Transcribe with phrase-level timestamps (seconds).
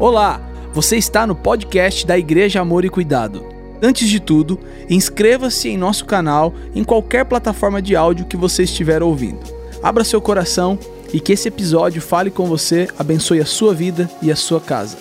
[0.00, 0.40] Olá,
[0.72, 3.44] você está no podcast da Igreja Amor e Cuidado.
[3.82, 4.56] Antes de tudo,
[4.88, 9.40] inscreva-se em nosso canal em qualquer plataforma de áudio que você estiver ouvindo.
[9.82, 10.78] Abra seu coração
[11.12, 14.96] e que esse episódio fale com você, abençoe a sua vida e a sua casa.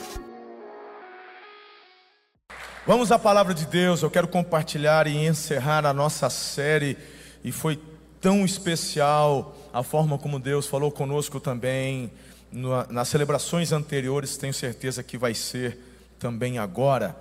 [2.88, 4.02] Vamos à palavra de Deus.
[4.02, 6.98] Eu quero compartilhar e encerrar a nossa série
[7.44, 7.80] e foi
[8.20, 12.12] tão especial a forma como Deus falou conosco também
[12.52, 15.78] nas celebrações anteriores, tenho certeza que vai ser
[16.20, 17.16] também agora.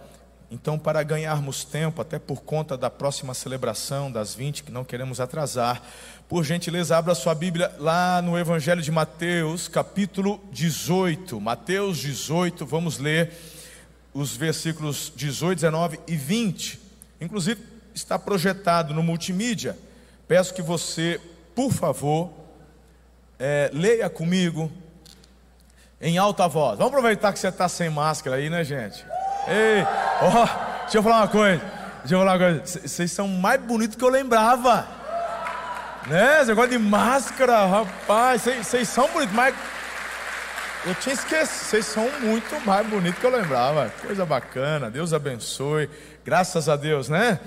[0.51, 5.19] Então, para ganharmos tempo, até por conta da próxima celebração das 20, que não queremos
[5.19, 5.83] atrasar,
[6.29, 11.41] por gentileza, abra sua Bíblia lá no Evangelho de Mateus, capítulo 18.
[11.41, 13.33] Mateus 18, vamos ler
[14.15, 16.81] os versículos 18, 19 e 20.
[17.21, 17.61] Inclusive,
[17.93, 19.77] está projetado no multimídia.
[20.29, 21.21] Peço que você,
[21.55, 22.31] por favor,
[23.39, 24.71] é, leia comigo
[26.01, 26.79] em alta voz.
[26.79, 29.05] Vamos aproveitar que você está sem máscara aí, né, gente?
[29.49, 29.83] Ei,
[30.21, 31.63] ó, oh, deixa eu falar uma coisa.
[32.01, 32.89] Deixa eu falar uma coisa.
[32.89, 34.87] Vocês são mais bonitos que eu lembrava.
[36.07, 36.39] Né?
[36.39, 38.43] Esse negócio de máscara, rapaz.
[38.43, 39.55] Vocês são bonitos, mas.
[40.85, 41.65] Eu tinha esquecido.
[41.65, 43.93] Vocês são muito mais bonitos que eu lembrava.
[44.01, 44.91] Coisa bacana.
[44.91, 45.91] Deus abençoe.
[46.25, 47.41] Graças a Deus, né?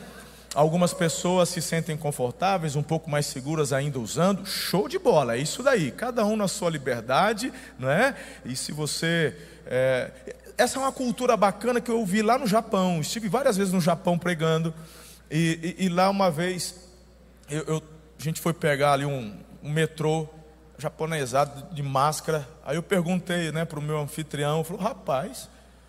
[0.56, 4.46] Algumas pessoas se sentem confortáveis, um pouco mais seguras ainda usando.
[4.46, 5.92] Show de bola, é isso daí.
[5.92, 8.16] Cada um na sua liberdade, não é?
[8.44, 9.36] E se você.
[9.66, 10.12] É...
[10.58, 13.00] Essa é uma cultura bacana que eu vi lá no Japão.
[13.00, 14.74] Estive várias vezes no Japão pregando.
[15.32, 16.76] E, e, e lá uma vez,
[17.50, 17.84] eu, eu,
[18.20, 20.28] a gente foi pegar ali um, um metrô
[20.80, 22.48] japonesado de máscara.
[22.66, 25.48] Aí eu perguntei né, para o meu anfitrião: falou, rapaz,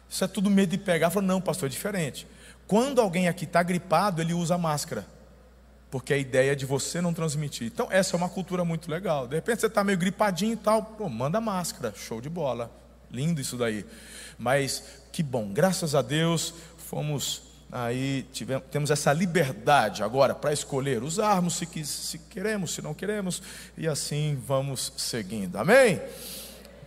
[0.09, 1.11] isso é tudo medo de pegar?
[1.11, 2.27] Falou: não, pastor, é diferente.
[2.71, 5.05] Quando alguém aqui está gripado, ele usa máscara.
[5.91, 7.67] Porque a ideia é de você não transmitir.
[7.67, 9.27] Então, essa é uma cultura muito legal.
[9.27, 12.71] De repente você está meio gripadinho e tal, pô, manda máscara, show de bola.
[13.11, 13.85] Lindo isso daí.
[14.39, 21.03] Mas que bom, graças a Deus, fomos aí, tivemos, temos essa liberdade agora para escolher
[21.03, 23.43] usarmos se, se queremos, se não queremos,
[23.77, 25.57] e assim vamos seguindo.
[25.57, 26.01] Amém?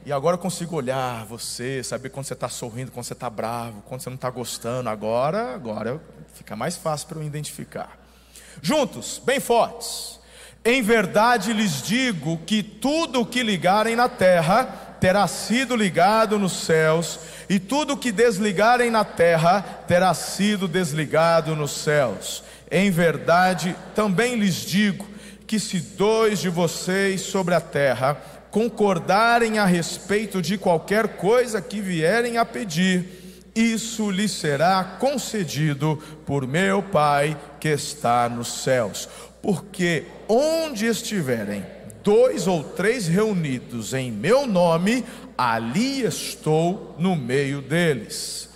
[0.06, 3.82] E agora eu consigo olhar você, saber quando você está sorrindo, quando você está bravo,
[3.88, 4.90] quando você não está gostando.
[4.90, 6.02] Agora, agora
[6.34, 7.98] fica mais fácil para eu identificar.
[8.62, 10.20] Juntos, bem fortes.
[10.66, 14.66] Em verdade lhes digo que tudo o que ligarem na terra
[15.00, 21.56] terá sido ligado nos céus, e tudo o que desligarem na terra terá sido desligado
[21.56, 22.44] nos céus.
[22.72, 25.06] Em verdade, também lhes digo
[25.46, 28.18] que se dois de vocês sobre a terra
[28.54, 36.46] concordarem a respeito de qualquer coisa que vierem a pedir, isso lhes será concedido por
[36.46, 39.10] meu Pai que está nos céus.
[39.42, 41.66] Porque onde estiverem
[42.04, 45.04] dois ou três reunidos em meu nome,
[45.36, 48.50] ali estou no meio deles.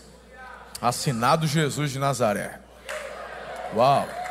[0.79, 2.59] Assinado Jesus de Nazaré.
[3.75, 4.26] Uau!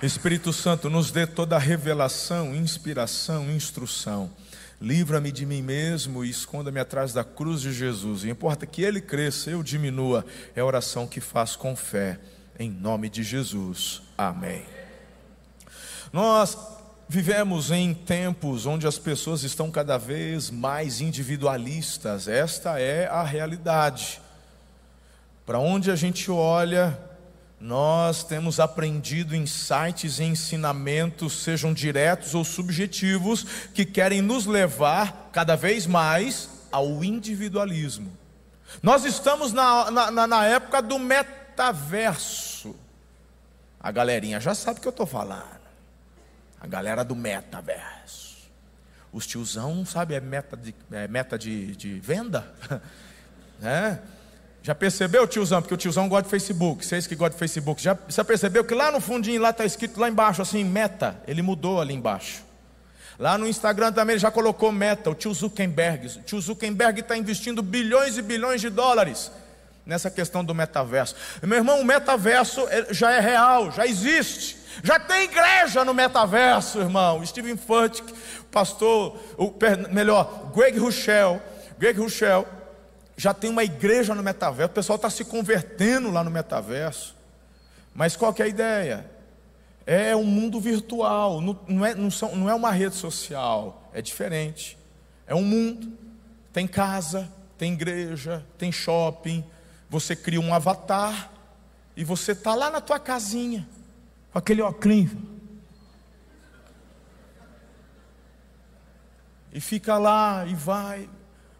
[0.00, 4.30] Espírito Santo, nos dê toda a revelação, inspiração, instrução.
[4.80, 8.22] Livra-me de mim mesmo e esconda-me atrás da cruz de Jesus.
[8.22, 10.24] E importa que ele cresça, eu diminua.
[10.54, 12.20] É a oração que faço com fé.
[12.56, 14.00] Em nome de Jesus.
[14.16, 14.64] Amém.
[16.12, 16.56] Nós
[17.08, 22.28] vivemos em tempos onde as pessoas estão cada vez mais individualistas.
[22.28, 24.20] Esta é a realidade.
[25.44, 26.96] Para onde a gente olha,
[27.60, 35.56] nós temos aprendido insights e ensinamentos, sejam diretos ou subjetivos, que querem nos levar cada
[35.56, 38.16] vez mais ao individualismo.
[38.82, 42.76] Nós estamos na, na, na época do metaverso.
[43.80, 45.58] A galerinha já sabe o que eu estou falando.
[46.60, 48.36] A galera do metaverso.
[49.12, 52.52] Os tiozão, sabe, é meta de, é meta de, de venda?
[53.58, 54.00] né?
[54.68, 55.62] Já percebeu, tiozão?
[55.62, 56.84] Porque o tiozão gosta de Facebook.
[56.84, 57.82] Vocês que gostam de Facebook.
[57.82, 61.18] Já, já percebeu que lá no fundinho lá está escrito lá embaixo assim, meta.
[61.26, 62.44] Ele mudou ali embaixo.
[63.18, 66.18] Lá no Instagram também ele já colocou meta, o tio Zuckerberg.
[66.18, 69.32] O tio Zuckerberg está investindo bilhões e bilhões de dólares
[69.86, 71.16] nessa questão do metaverso.
[71.42, 74.58] Meu irmão, o metaverso já é real, já existe.
[74.82, 77.24] Já tem igreja no metaverso, irmão.
[77.24, 78.12] Stephen Furtick,
[78.52, 79.50] pastor, o,
[79.90, 81.40] melhor, Greg Rochelle.
[81.78, 82.44] Greg Rochelle
[83.18, 87.14] já tem uma igreja no metaverso, o pessoal está se convertendo lá no metaverso.
[87.92, 89.10] Mas qual que é a ideia?
[89.84, 94.78] É um mundo virtual, não é, não, são, não é uma rede social, é diferente.
[95.26, 95.92] É um mundo,
[96.52, 97.28] tem casa,
[97.58, 99.44] tem igreja, tem shopping,
[99.90, 101.30] você cria um avatar
[101.96, 103.68] e você está lá na tua casinha,
[104.32, 105.10] com aquele óculos.
[109.52, 111.08] e fica lá e vai.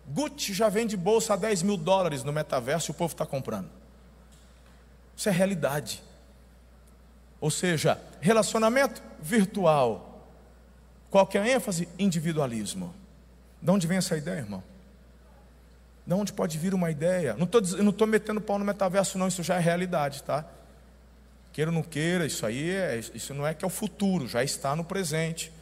[0.08, 3.68] Gucci já vende bolsa a 10 mil dólares no metaverso e o povo está comprando.
[5.16, 6.02] Isso é realidade.
[7.40, 10.26] Ou seja, relacionamento virtual.
[11.10, 11.88] Qual que é a ênfase?
[11.98, 12.94] Individualismo.
[13.60, 14.62] De onde vem essa ideia, irmão?
[16.06, 17.36] De onde pode vir uma ideia?
[17.36, 20.44] Não estou metendo pau no metaverso, não, isso já é realidade, tá?
[21.52, 24.42] Queira ou não queira, isso aí é, isso não é que é o futuro, já
[24.42, 25.52] está no presente.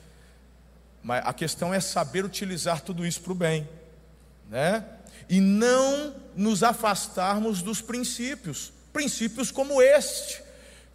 [1.03, 3.69] Mas a questão é saber utilizar tudo isso para o bem,
[4.49, 4.85] né?
[5.29, 10.43] E não nos afastarmos dos princípios, princípios como este,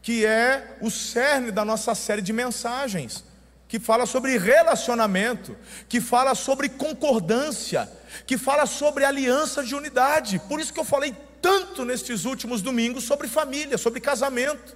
[0.01, 3.23] que é o cerne da nossa série de mensagens
[3.71, 5.55] que fala sobre relacionamento,
[5.87, 7.89] que fala sobre concordância,
[8.27, 10.39] que fala sobre aliança de unidade.
[10.39, 14.75] Por isso que eu falei tanto nestes últimos domingos sobre família, sobre casamento.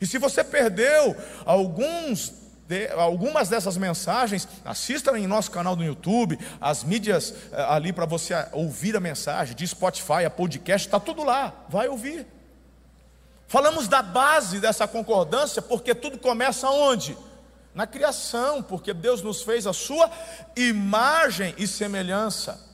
[0.00, 1.14] E se você perdeu
[1.44, 2.32] alguns
[2.68, 8.04] de, algumas dessas mensagens, assista em nosso canal do YouTube, as mídias eh, ali para
[8.04, 12.26] você ouvir a mensagem, de Spotify, a podcast, está tudo lá, vai ouvir.
[13.46, 17.16] Falamos da base dessa concordância, porque tudo começa onde?
[17.74, 20.10] na criação, porque Deus nos fez a sua
[20.56, 22.67] imagem e semelhança.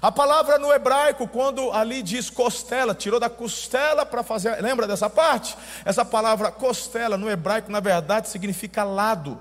[0.00, 4.60] A palavra no hebraico, quando ali diz costela, tirou da costela para fazer.
[4.62, 5.56] Lembra dessa parte?
[5.84, 9.40] Essa palavra costela no hebraico, na verdade, significa lado.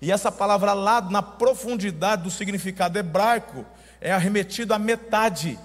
[0.00, 3.66] E essa palavra lado, na profundidade do significado hebraico,
[4.00, 5.58] é arremetido à metade.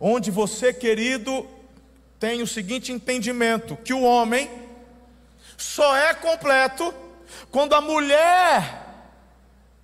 [0.00, 1.46] Onde você, querido,
[2.18, 4.50] tem o seguinte entendimento: que o homem
[5.58, 6.94] só é completo
[7.50, 8.84] quando a mulher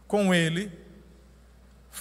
[0.08, 0.81] com ele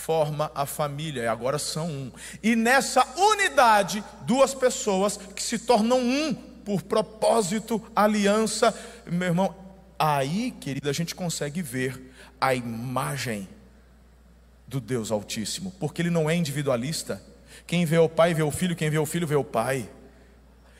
[0.01, 2.11] forma a família, e agora são um.
[2.41, 8.73] E nessa unidade, duas pessoas que se tornam um por propósito, aliança,
[9.05, 9.55] meu irmão,
[9.97, 13.47] aí, querida, a gente consegue ver a imagem
[14.67, 17.21] do Deus Altíssimo, porque ele não é individualista.
[17.67, 19.87] Quem vê o pai vê o filho, quem vê o filho vê o pai.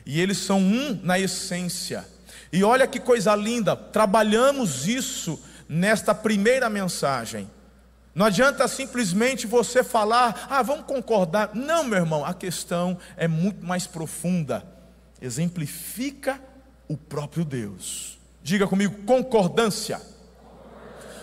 [0.06, 2.08] E eles são um na essência.
[2.52, 5.40] E olha que coisa linda, trabalhamos isso
[5.70, 7.48] nesta primeira mensagem.
[8.14, 11.52] Não adianta simplesmente você falar, ah, vamos concordar.
[11.54, 14.64] Não, meu irmão, a questão é muito mais profunda.
[15.22, 16.42] Exemplifica
[16.90, 18.20] o próprio Deus.
[18.44, 20.02] Diga comigo, concordância.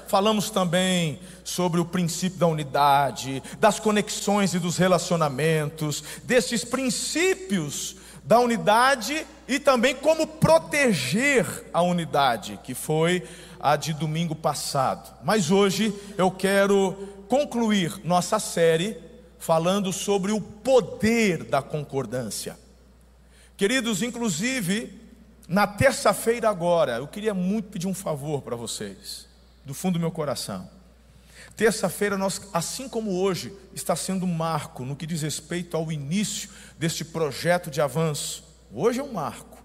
[0.07, 8.39] Falamos também sobre o princípio da unidade, das conexões e dos relacionamentos, desses princípios da
[8.41, 13.27] unidade e também como proteger a unidade, que foi
[13.61, 15.17] a de domingo passado.
[15.23, 16.93] Mas hoje eu quero
[17.29, 18.97] concluir nossa série
[19.39, 22.59] falando sobre o poder da concordância.
[23.57, 25.01] Queridos, inclusive,
[25.49, 29.27] na terça-feira agora, eu queria muito pedir um favor para vocês,
[29.65, 30.69] do fundo do meu coração.
[31.57, 36.51] Terça-feira, nós, assim como hoje, está sendo um marco no que diz respeito ao início
[36.79, 38.45] deste projeto de avanço.
[38.73, 39.59] Hoje é um marco.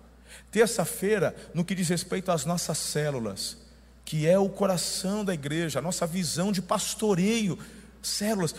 [0.49, 3.57] Terça-feira, no que diz respeito às nossas células,
[4.05, 7.57] que é o coração da igreja, a nossa visão de pastoreio,
[8.01, 8.55] células.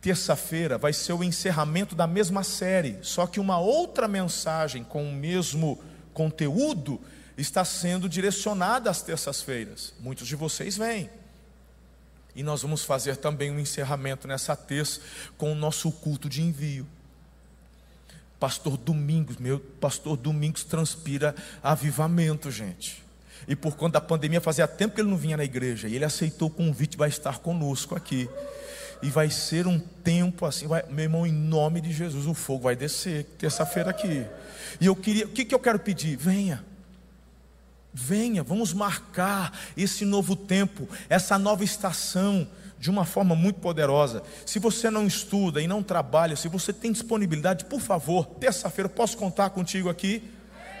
[0.00, 5.12] Terça-feira vai ser o encerramento da mesma série, só que uma outra mensagem com o
[5.12, 5.78] mesmo
[6.14, 7.00] conteúdo
[7.36, 9.92] está sendo direcionada às terças-feiras.
[10.00, 11.10] Muitos de vocês vêm.
[12.34, 15.00] E nós vamos fazer também um encerramento nessa terça
[15.36, 16.86] com o nosso culto de envio.
[18.38, 23.07] Pastor Domingos, meu pastor Domingos transpira avivamento, gente.
[23.46, 25.88] E por conta da pandemia, fazia tempo que ele não vinha na igreja.
[25.88, 28.28] E ele aceitou o convite, vai estar conosco aqui.
[29.02, 32.64] E vai ser um tempo assim, vai, meu irmão, em nome de Jesus, o fogo
[32.64, 34.26] vai descer terça-feira aqui.
[34.80, 36.16] E eu queria, o que, que eu quero pedir?
[36.16, 36.64] Venha.
[37.94, 42.46] Venha, vamos marcar esse novo tempo, essa nova estação
[42.78, 44.22] de uma forma muito poderosa.
[44.46, 49.16] Se você não estuda e não trabalha, se você tem disponibilidade, por favor, terça-feira posso
[49.16, 50.22] contar contigo aqui?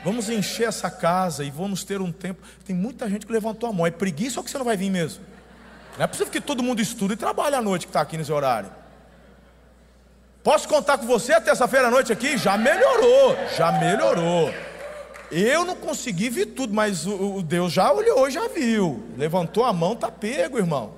[0.04, 2.40] Vamos encher essa casa e vamos ter um tempo.
[2.64, 3.86] Tem muita gente que levantou a mão.
[3.86, 5.24] É preguiça ou que você não vai vir mesmo?
[5.96, 8.32] Não é possível que todo mundo estude e trabalhe à noite que está aqui nesse
[8.32, 8.70] horário.
[10.42, 12.38] Posso contar com você terça-feira à noite aqui?
[12.38, 14.52] Já melhorou, já melhorou.
[15.30, 19.04] Eu não consegui ver tudo, mas o, o Deus já olhou, já viu.
[19.16, 20.94] Levantou a mão, tá pego, irmão.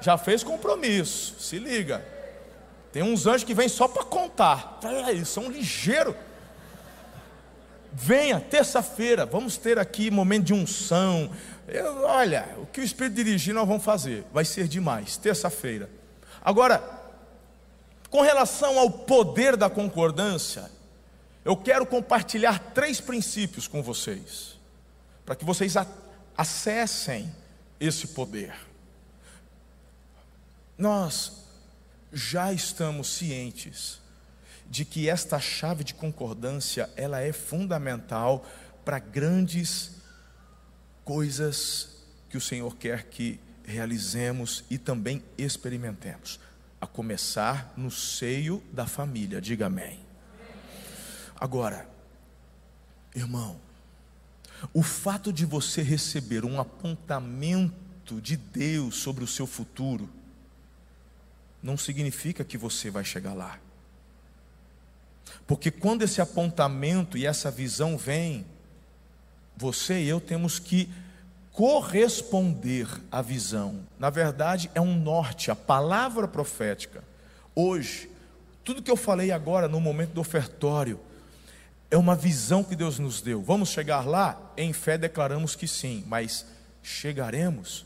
[0.00, 1.36] Já fez compromisso.
[1.40, 2.04] Se liga.
[2.92, 4.78] Tem uns anjos que vêm só para contar.
[5.08, 6.14] Eles são ligeiros.
[7.94, 11.30] Venha, terça-feira, vamos ter aqui momento de unção.
[11.68, 14.24] Eu, olha, o que o Espírito dirigir, nós vamos fazer.
[14.32, 15.90] Vai ser demais, terça-feira.
[16.42, 16.82] Agora,
[18.08, 20.70] com relação ao poder da concordância,
[21.44, 24.58] eu quero compartilhar três princípios com vocês,
[25.24, 25.74] para que vocês
[26.36, 27.32] acessem
[27.78, 28.54] esse poder.
[30.78, 31.44] nós
[32.12, 34.01] já estamos cientes
[34.72, 38.42] de que esta chave de concordância ela é fundamental
[38.82, 39.90] para grandes
[41.04, 41.98] coisas
[42.30, 46.40] que o Senhor quer que realizemos e também experimentemos,
[46.80, 49.42] a começar no seio da família.
[49.42, 50.00] Diga amém.
[51.38, 51.86] Agora,
[53.14, 53.60] irmão,
[54.72, 60.08] o fato de você receber um apontamento de Deus sobre o seu futuro
[61.62, 63.60] não significa que você vai chegar lá.
[65.46, 68.46] Porque quando esse apontamento e essa visão vem,
[69.56, 70.88] você e eu temos que
[71.52, 73.80] corresponder à visão.
[73.98, 77.04] Na verdade, é um norte, a palavra profética.
[77.54, 78.10] Hoje,
[78.64, 80.98] tudo que eu falei agora no momento do ofertório,
[81.90, 83.42] é uma visão que Deus nos deu.
[83.42, 84.40] Vamos chegar lá?
[84.56, 86.46] Em fé declaramos que sim, mas
[86.82, 87.84] chegaremos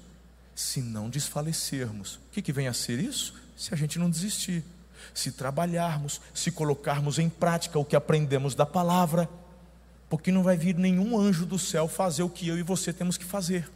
[0.55, 2.15] se não desfalecermos.
[2.15, 3.35] O que, que vem a ser isso?
[3.57, 4.63] Se a gente não desistir,
[5.19, 9.29] se trabalharmos, se colocarmos em prática o que aprendemos da palavra
[10.09, 13.17] porque não vai vir nenhum anjo do céu fazer o que eu e você temos
[13.17, 13.69] que fazer.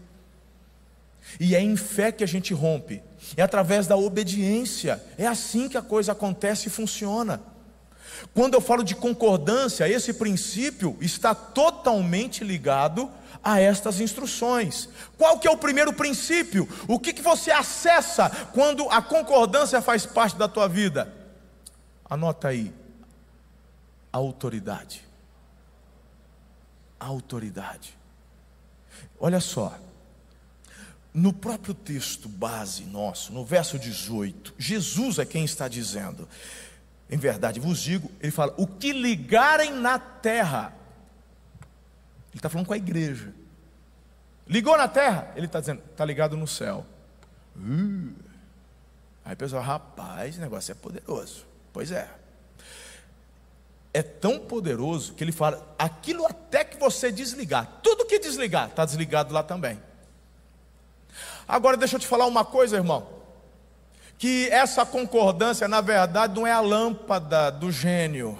[1.39, 3.03] E é em fé que a gente rompe,
[3.37, 7.41] é através da obediência, é assim que a coisa acontece e funciona.
[8.35, 13.11] Quando eu falo de concordância, esse princípio está totalmente ligado
[13.43, 14.89] a estas instruções.
[15.17, 16.69] Qual que é o primeiro princípio?
[16.87, 21.20] O que, que você acessa quando a concordância faz parte da tua vida?
[22.11, 22.75] Anota aí:
[24.13, 25.09] autoridade
[27.01, 27.99] autoridade.
[29.19, 29.79] Olha só,
[31.13, 36.29] no próprio texto base nosso, no verso 18, Jesus é quem está dizendo:
[37.09, 40.75] em verdade vos digo, ele fala, o que ligarem na terra,
[42.31, 43.33] ele está falando com a igreja,
[44.47, 46.87] ligou na terra, ele está dizendo, está ligado no céu.
[47.57, 48.13] Uh.
[49.25, 51.50] Aí o pessoal, rapaz, esse negócio é poderoso.
[51.73, 52.09] Pois é
[53.93, 58.85] é tão poderoso que ele fala: aquilo até que você desligar, tudo que desligar, está
[58.85, 59.81] desligado lá também.
[61.47, 63.09] Agora deixa eu te falar uma coisa, irmão.
[64.17, 68.39] Que essa concordância, na verdade, não é a lâmpada do gênio.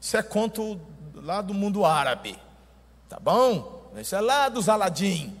[0.00, 0.80] Isso é conto
[1.14, 2.38] lá do mundo árabe.
[3.08, 3.90] Tá bom?
[3.96, 5.36] Isso é lá dos Aladim.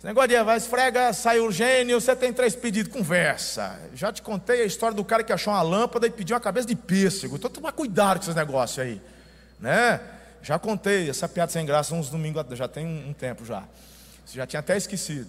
[0.00, 3.78] Esse negócio de vai esfrega, sai o gênio, você tem três pedidos, conversa.
[3.92, 6.66] Já te contei a história do cara que achou uma lâmpada e pediu uma cabeça
[6.66, 7.36] de pêssego.
[7.36, 8.98] Então toma cuidado com esses negócios aí.
[9.58, 10.00] Né?
[10.40, 13.64] Já contei essa piada sem graça uns domingos, já tem um tempo já.
[14.24, 15.28] Você já tinha até esquecido.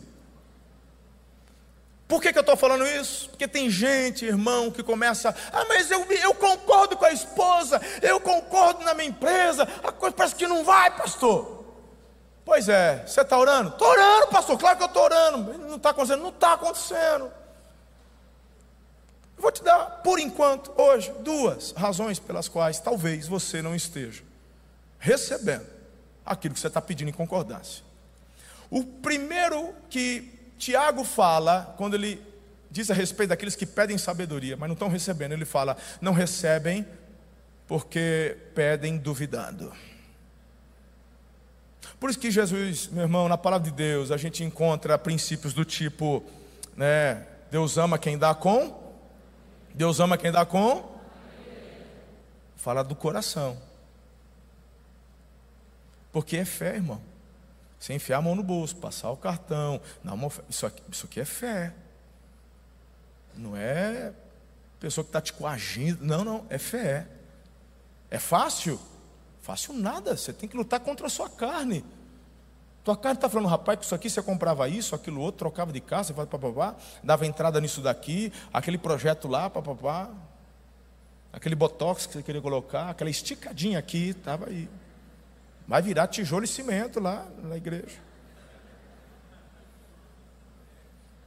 [2.07, 3.29] Por que, que eu estou falando isso?
[3.29, 8.21] Porque tem gente, irmão, que começa, ah, mas eu, eu concordo com a esposa, eu
[8.21, 11.60] concordo na minha empresa, a coisa parece que não vai, pastor.
[12.43, 13.69] Pois é, você está orando?
[13.69, 15.57] Estou orando, pastor, claro que eu estou orando.
[15.57, 16.21] Não está acontecendo?
[16.21, 17.31] Não está acontecendo.
[19.37, 24.23] Vou te dar, por enquanto, hoje, duas razões pelas quais talvez você não esteja
[24.99, 25.65] recebendo
[26.23, 27.83] aquilo que você está pedindo em concordância.
[28.69, 32.23] O primeiro que Tiago fala, quando ele
[32.69, 36.87] diz a respeito daqueles que pedem sabedoria, mas não estão recebendo, ele fala: não recebem
[37.67, 39.73] porque pedem duvidando.
[42.01, 45.63] Por isso que Jesus, meu irmão, na palavra de Deus, a gente encontra princípios do
[45.63, 46.23] tipo,
[46.75, 48.75] né, Deus ama quem dá com,
[49.71, 50.83] Deus ama quem dá com,
[52.55, 53.55] fala do coração.
[56.11, 56.99] Porque é fé, irmão.
[57.79, 61.19] Você enfiar a mão no bolso, passar o cartão, dar uma isso, aqui, isso aqui
[61.19, 61.71] é fé.
[63.35, 64.11] Não é
[64.79, 66.03] pessoa que está te coagindo.
[66.03, 67.05] Não, não, é fé.
[68.09, 68.79] É fácil?
[69.41, 71.83] Fácil nada, você tem que lutar contra a sua carne.
[72.83, 75.79] Tua carne está falando, rapaz, que isso aqui você comprava isso, aquilo outro, trocava de
[75.79, 80.09] casa, você papapá, dava entrada nisso daqui, aquele projeto lá, papapá,
[81.31, 84.67] aquele botox que você queria colocar, aquela esticadinha aqui, estava aí.
[85.67, 87.99] Vai virar tijolo e cimento lá na igreja.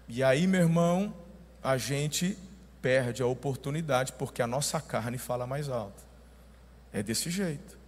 [0.08, 1.14] E aí, meu irmão,
[1.62, 2.36] a gente
[2.82, 6.02] perde a oportunidade porque a nossa carne fala mais alto.
[6.92, 7.83] É desse jeito.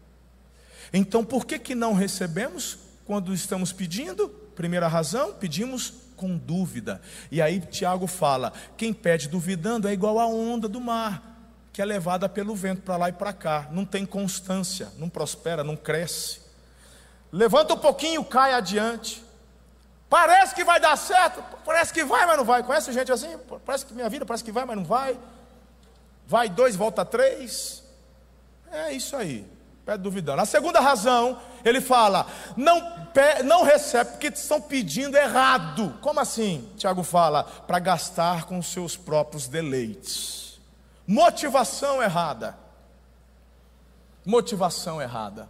[0.93, 4.29] Então, por que, que não recebemos quando estamos pedindo?
[4.55, 7.01] Primeira razão, pedimos com dúvida.
[7.31, 11.23] E aí Tiago fala: quem pede duvidando é igual a onda do mar,
[11.73, 15.63] que é levada pelo vento para lá e para cá, não tem constância, não prospera,
[15.63, 16.41] não cresce.
[17.31, 19.25] Levanta um pouquinho, cai adiante.
[20.09, 22.63] Parece que vai dar certo, parece que vai, mas não vai.
[22.63, 23.37] Conhece gente assim?
[23.65, 25.19] Parece que minha vida parece que vai, mas não vai.
[26.27, 27.83] Vai dois, volta três.
[28.71, 29.56] É isso aí
[29.87, 30.43] pede duvidando.
[30.43, 32.27] A segunda razão Ele fala:
[32.57, 32.83] não,
[33.45, 35.97] não recebe porque estão pedindo errado.
[36.03, 36.69] Como assim?
[36.77, 40.61] Tiago fala: para gastar com seus próprios deleites.
[41.07, 42.59] Motivação errada.
[44.25, 45.49] Motivação errada.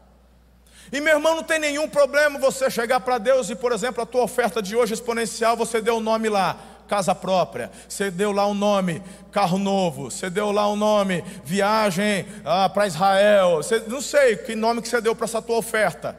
[0.92, 4.06] E meu irmão, não tem nenhum problema você chegar para Deus e, por exemplo, a
[4.06, 8.46] tua oferta de hoje exponencial, você deu o nome lá, casa própria, você deu lá
[8.46, 9.02] o um nome,
[9.32, 14.36] carro novo, você deu lá o um nome, viagem ah, para Israel, você, não sei
[14.36, 16.16] que nome que você deu para essa tua oferta.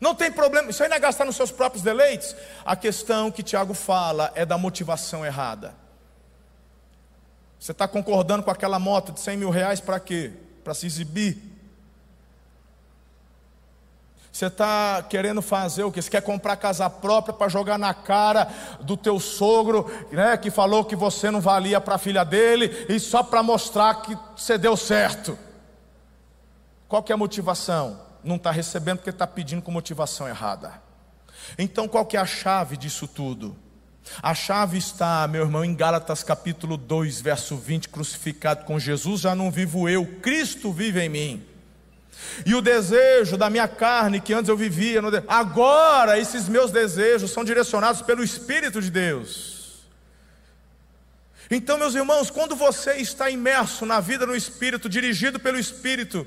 [0.00, 2.36] Não tem problema, isso aí não é gastar nos seus próprios deleites.
[2.64, 5.74] A questão que Tiago fala é da motivação errada.
[7.58, 10.32] Você está concordando com aquela moto de 100 mil reais para quê?
[10.62, 11.53] Para se exibir?
[14.34, 16.02] Você está querendo fazer o que?
[16.02, 18.48] Você quer comprar casa própria para jogar na cara
[18.80, 22.98] do teu sogro, né, que falou que você não valia para a filha dele, e
[22.98, 25.38] só para mostrar que você deu certo.
[26.88, 28.00] Qual que é a motivação?
[28.24, 30.82] Não está recebendo porque está pedindo com motivação errada.
[31.56, 33.56] Então qual que é a chave disso tudo?
[34.20, 39.32] A chave está, meu irmão, em Gálatas capítulo 2, verso 20, crucificado com Jesus, já
[39.32, 41.53] não vivo eu, Cristo vive em mim.
[42.44, 47.44] E o desejo da minha carne que antes eu vivia, agora esses meus desejos são
[47.44, 49.54] direcionados pelo Espírito de Deus.
[51.50, 56.26] Então, meus irmãos, quando você está imerso na vida no Espírito, dirigido pelo Espírito,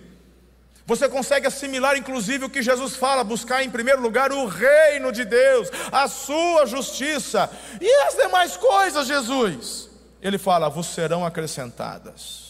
[0.85, 5.25] você consegue assimilar inclusive o que Jesus fala, buscar em primeiro lugar o reino de
[5.25, 7.49] Deus, a sua justiça
[7.81, 9.89] e as demais coisas, Jesus.
[10.21, 12.46] Ele fala, vos serão acrescentadas.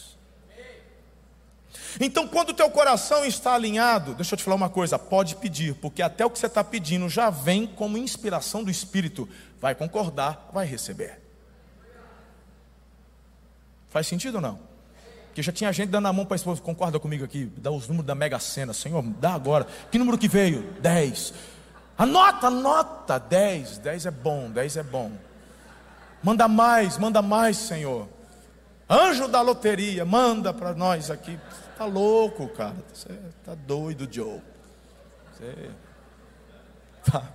[2.00, 5.74] Então, quando o teu coração está alinhado, deixa eu te falar uma coisa, pode pedir,
[5.74, 9.28] porque até o que você está pedindo já vem como inspiração do Espírito.
[9.60, 11.20] Vai concordar, vai receber.
[13.88, 14.58] Faz sentido ou não?
[15.28, 17.86] Porque já tinha gente dando a mão para a esposa, concorda comigo aqui, dá os
[17.88, 19.66] números da Mega Sena, Senhor, dá agora.
[19.90, 20.62] Que número que veio?
[20.80, 21.32] 10.
[21.96, 23.78] Anota, anota, 10.
[23.78, 25.12] 10 é bom, 10 é bom.
[26.22, 28.08] Manda mais, manda mais, Senhor.
[28.88, 31.38] Anjo da loteria, manda para nós aqui.
[31.78, 32.74] Tá louco, cara.
[32.92, 34.40] Você tá doido, Joe.
[35.32, 35.70] Você
[37.04, 37.32] tá.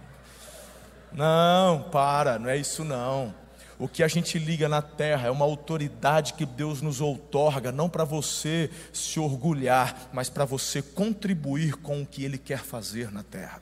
[1.14, 3.34] Não, para, não é isso não.
[3.80, 7.90] O que a gente liga na terra é uma autoridade que Deus nos outorga, não
[7.90, 13.24] para você se orgulhar, mas para você contribuir com o que Ele quer fazer na
[13.24, 13.62] terra.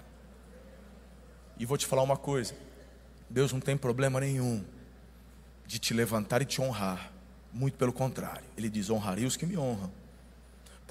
[1.60, 2.56] E vou te falar uma coisa:
[3.30, 4.64] Deus não tem problema nenhum
[5.68, 7.12] de te levantar e te honrar,
[7.54, 10.01] muito pelo contrário, Ele diz: honrarei os que me honram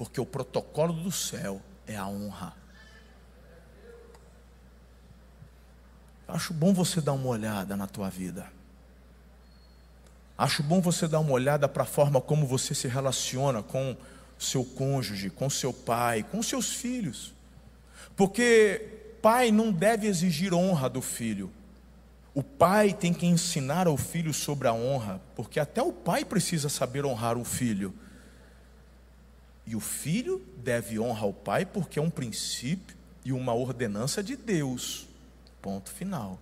[0.01, 2.55] porque o protocolo do céu é a honra.
[6.27, 8.51] Acho bom você dar uma olhada na tua vida.
[10.35, 13.95] Acho bom você dar uma olhada para a forma como você se relaciona com
[14.39, 17.35] seu cônjuge, com seu pai, com seus filhos.
[18.15, 21.51] Porque pai não deve exigir honra do filho.
[22.33, 26.69] O pai tem que ensinar ao filho sobre a honra, porque até o pai precisa
[26.69, 27.93] saber honrar o filho.
[29.65, 34.35] E o filho deve honra ao pai porque é um princípio e uma ordenança de
[34.35, 35.07] Deus.
[35.61, 36.39] Ponto final.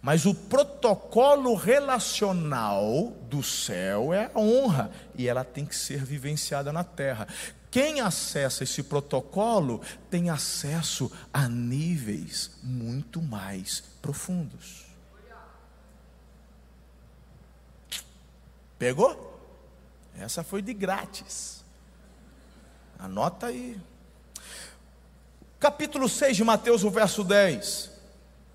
[0.00, 6.72] Mas o protocolo relacional do céu é a honra e ela tem que ser vivenciada
[6.72, 7.26] na terra.
[7.70, 14.86] Quem acessa esse protocolo tem acesso a níveis muito mais profundos.
[18.78, 19.38] Pegou?
[20.18, 21.64] Essa foi de grátis.
[22.98, 23.78] Anota aí.
[25.58, 27.90] Capítulo 6 de Mateus, o verso 10.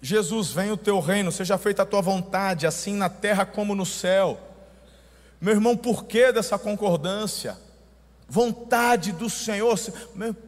[0.01, 3.85] Jesus, vem o teu reino, seja feita a tua vontade, assim na terra como no
[3.85, 4.39] céu.
[5.39, 7.57] Meu irmão, por que dessa concordância?
[8.31, 9.77] Vontade do Senhor.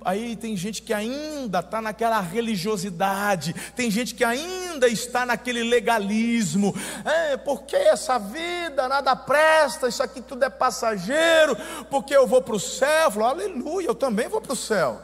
[0.05, 6.73] Aí tem gente que ainda está naquela religiosidade, tem gente que ainda está naquele legalismo.
[7.03, 11.57] É, porque essa vida nada presta, isso aqui tudo é passageiro,
[11.89, 13.03] porque eu vou para o céu.
[13.03, 15.01] Eu falo, aleluia, eu também vou para o céu.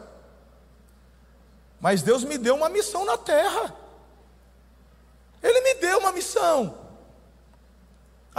[1.82, 3.76] Mas Deus me deu uma missão na terra.
[5.44, 6.79] Ele me deu uma missão.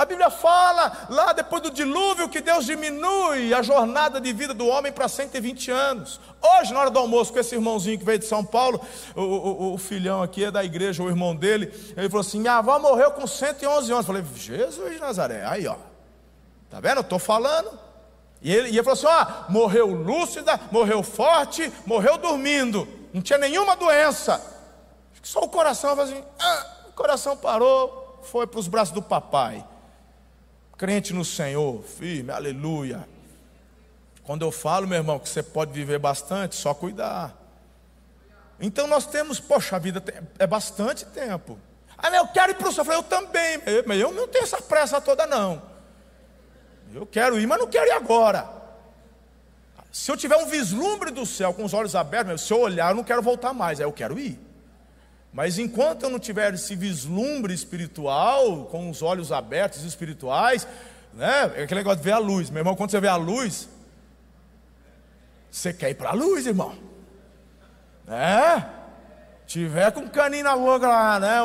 [0.01, 4.67] A Bíblia fala lá depois do dilúvio que Deus diminui a jornada de vida do
[4.67, 6.19] homem para 120 anos.
[6.41, 8.81] Hoje, na hora do almoço, com esse irmãozinho que veio de São Paulo,
[9.15, 12.55] o, o, o filhão aqui é da igreja, o irmão dele, ele falou assim: Minha
[12.55, 14.09] avó morreu com 111 anos.
[14.09, 15.77] Eu falei: Jesus de Nazaré, aí ó,
[16.71, 16.97] tá vendo?
[16.97, 17.79] Eu estou falando.
[18.41, 23.39] E ele, e ele falou assim: Ó, morreu lúcida, morreu forte, morreu dormindo, não tinha
[23.39, 24.41] nenhuma doença.
[25.23, 29.63] Só o coração, assim, ah, o coração parou, foi para os braços do papai
[30.81, 33.07] crente no Senhor, firme, aleluia.
[34.25, 37.37] Quando eu falo, meu irmão, que você pode viver bastante, só cuidar.
[38.59, 40.03] Então nós temos, poxa, a vida
[40.39, 41.59] é bastante tempo.
[41.99, 42.81] Ah, eu quero ir para o céu.
[42.81, 45.61] Eu, falei, eu também, mas eu não tenho essa pressa toda, não.
[46.95, 48.49] Eu quero ir, mas não quero ir agora.
[49.93, 52.97] Se eu tiver um vislumbre do céu com os olhos abertos, se eu olhar, eu
[52.97, 54.41] não quero voltar mais, aí eu quero ir.
[55.33, 60.67] Mas enquanto eu não tiver esse vislumbre espiritual, com os olhos abertos espirituais,
[61.15, 61.53] né?
[61.57, 62.51] É aquele negócio de ver a luz.
[62.51, 63.69] Meu irmão, quando você vê a luz,
[65.51, 66.75] você quer ir para a luz, irmão.
[68.09, 68.65] É?
[69.47, 71.39] Tiver com um caninho na boca lá, né?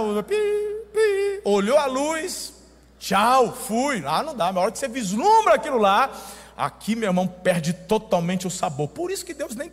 [1.44, 2.54] Olhou a luz,
[3.00, 4.02] tchau, fui.
[4.02, 6.12] Lá não dá, na hora que você vislumbra aquilo lá,
[6.58, 8.88] aqui, meu irmão, perde totalmente o sabor.
[8.90, 9.72] Por isso que Deus nem.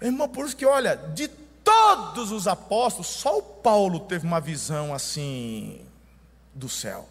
[0.00, 1.28] Irmão, por isso que, olha, de
[1.66, 5.84] todos os apóstolos, só o Paulo teve uma visão assim
[6.54, 7.08] do céu.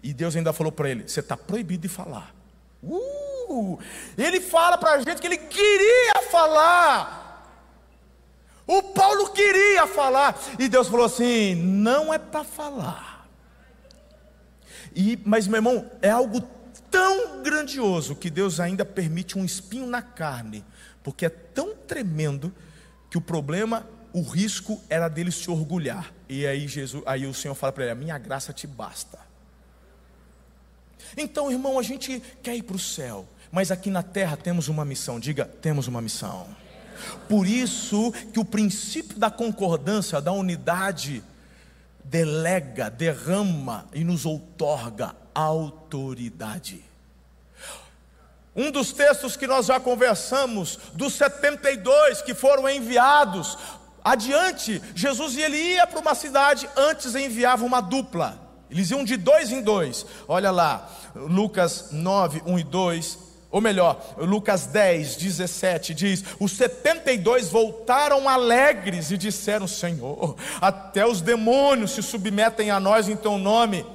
[0.00, 2.32] E Deus ainda falou para ele: você está proibido de falar.
[2.80, 3.78] Uh,
[4.16, 7.24] ele fala para a gente que ele queria falar.
[8.64, 10.38] O Paulo queria falar.
[10.56, 13.26] E Deus falou assim: não é para falar.
[14.94, 16.40] E, mas, meu irmão, é algo
[16.90, 20.64] tão grandioso que Deus ainda permite um espinho na carne,
[21.02, 22.54] porque é tão tremendo
[23.10, 23.86] que o problema,
[24.16, 26.10] o risco era dele se orgulhar.
[26.26, 29.18] E aí Jesus, aí o Senhor fala para ele: "A minha graça te basta".
[31.14, 34.86] Então, irmão, a gente quer ir para o céu, mas aqui na terra temos uma
[34.86, 35.20] missão.
[35.20, 36.46] Diga, temos uma missão.
[37.28, 41.22] Por isso que o princípio da concordância, da unidade,
[42.02, 46.82] delega, derrama e nos outorga autoridade.
[48.56, 53.58] Um dos textos que nós já conversamos, dos 72 que foram enviados,
[54.06, 58.40] adiante, Jesus ele ia para uma cidade, antes enviava uma dupla.
[58.70, 60.06] Eles iam de dois em dois.
[60.26, 63.18] Olha lá, Lucas 9, 1 e 2.
[63.50, 71.20] Ou melhor, Lucas 10, 17 diz: Os 72 voltaram alegres e disseram: Senhor, até os
[71.20, 73.86] demônios se submetem a nós em teu nome.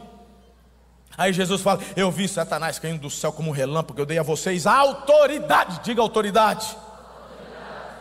[1.17, 4.24] Aí Jesus fala: Eu vi Satanás caindo do céu como um relâmpago, eu dei a
[4.24, 6.65] vocês a autoridade, diga autoridade.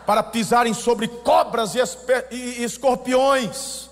[0.06, 3.90] Para pisarem sobre cobras e escorpiões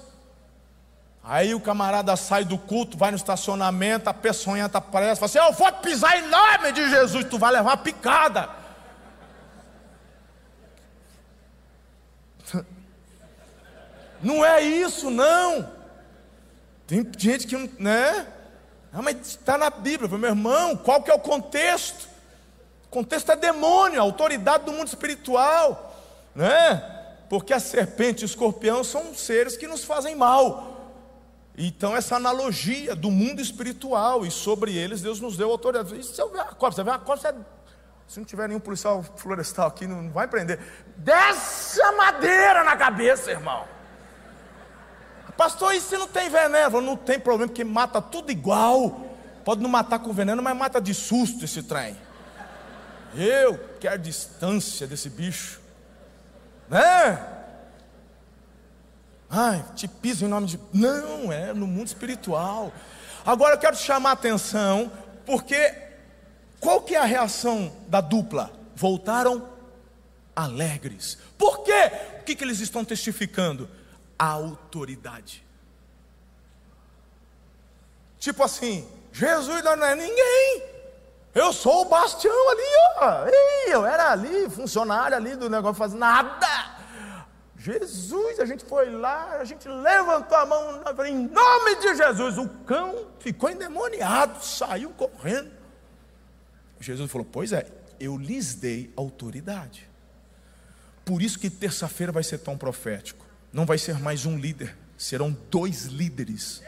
[1.31, 5.53] Aí o camarada sai do culto, vai no estacionamento, a peçonhenta aparece, fala assim: Eu
[5.53, 8.49] vou pisar em nome de Jesus, tu vai levar uma picada.
[14.23, 15.71] Não é isso, não.
[16.87, 18.27] Tem gente que não, né?
[18.90, 22.09] Ah, mas está na Bíblia, meu irmão, qual que é o contexto?
[22.87, 25.88] O contexto é demônio, a autoridade do mundo espiritual,
[26.38, 26.81] né?
[27.29, 30.77] Porque a serpente e o escorpião são seres que nos fazem mal.
[31.57, 35.98] Então, essa analogia do mundo espiritual, e sobre eles Deus nos deu autoridade.
[35.98, 37.35] E se eu ver cobra, você vê a cobra, você,
[38.07, 40.61] se não tiver nenhum policial florestal aqui, não vai prender.
[40.96, 43.64] Desce a madeira na cabeça, irmão.
[45.37, 46.81] Pastor, e se não tem veneno?
[46.81, 49.07] Não tem problema, porque mata tudo igual.
[49.44, 51.96] Pode não matar com veneno, mas mata de susto esse trem.
[53.16, 55.67] Eu quero distância desse bicho.
[56.70, 57.37] Né?
[59.31, 60.61] Ai, te piso em nome de.
[60.72, 62.72] Não, é no mundo espiritual.
[63.24, 64.90] Agora eu quero te chamar a atenção,
[65.26, 65.74] porque
[66.61, 68.50] qual que é a reação da dupla?
[68.74, 69.48] Voltaram
[70.35, 71.18] alegres.
[71.37, 71.90] Por quê?
[72.20, 73.68] O que, que eles estão testificando?
[74.18, 75.44] A autoridade.
[78.18, 80.78] Tipo assim, Jesus não é ninguém.
[81.38, 82.62] Eu sou o bastião ali,
[82.96, 83.27] ó.
[83.27, 86.46] Ei, eu era ali, funcionário ali do negócio, faz nada.
[87.57, 92.48] Jesus, a gente foi lá, a gente levantou a mão, em nome de Jesus, o
[92.66, 95.51] cão ficou endemoniado, saiu correndo.
[96.81, 97.66] Jesus falou: Pois é,
[98.01, 99.88] eu lhes dei autoridade.
[101.05, 103.24] Por isso que terça-feira vai ser tão profético.
[103.53, 106.62] Não vai ser mais um líder, serão dois líderes.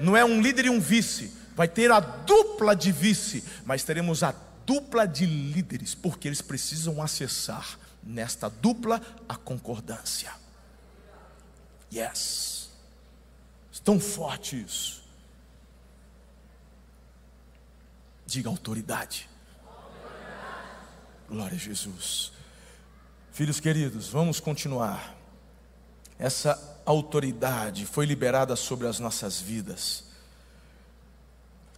[0.00, 4.22] Não é um líder e um vice, vai ter a dupla de vice, mas teremos
[4.22, 4.34] a
[4.66, 10.32] dupla de líderes, porque eles precisam acessar nesta dupla a concordância.
[11.92, 12.70] Yes.
[13.84, 15.02] Tão forte isso.
[18.26, 19.28] Diga autoridade.
[21.28, 22.32] Glória a Jesus.
[23.30, 25.14] Filhos queridos, vamos continuar.
[26.18, 30.04] Essa autoridade foi liberada sobre as nossas vidas.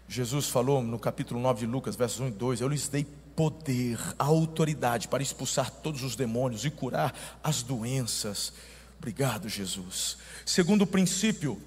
[0.09, 3.99] Jesus falou no capítulo 9 de Lucas, versos 1 e 2: Eu lhes dei poder,
[4.19, 8.53] autoridade para expulsar todos os demônios e curar as doenças.
[8.99, 10.16] Obrigado, Jesus.
[10.45, 11.61] Segundo princípio,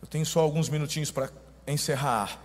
[0.00, 1.30] eu tenho só alguns minutinhos para
[1.66, 2.40] encerrar.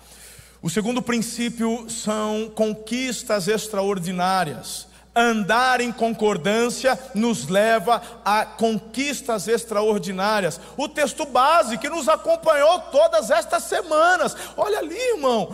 [0.61, 4.88] O segundo princípio são conquistas extraordinárias.
[5.19, 10.61] Andar em concordância nos leva a conquistas extraordinárias.
[10.77, 14.33] O texto base que nos acompanhou todas estas semanas.
[14.55, 15.53] Olha ali, irmão.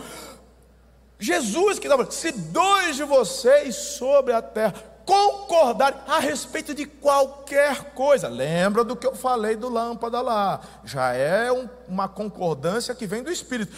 [1.18, 4.74] Jesus que estava, se dois de vocês sobre a terra
[5.04, 11.12] concordarem a respeito de qualquer coisa, lembra do que eu falei do lâmpada lá, já
[11.12, 13.74] é um, uma concordância que vem do Espírito.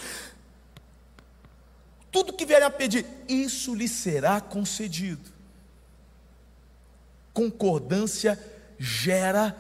[2.11, 5.38] Tudo que vierem a pedir, isso lhe será concedido.
[7.39, 8.37] Concordância
[8.81, 9.57] gera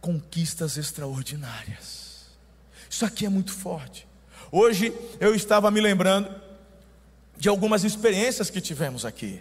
[0.00, 2.26] conquistas extraordinárias.
[2.90, 4.08] Isso aqui é muito forte.
[4.50, 6.34] Hoje eu estava me lembrando
[7.38, 9.40] de algumas experiências que tivemos aqui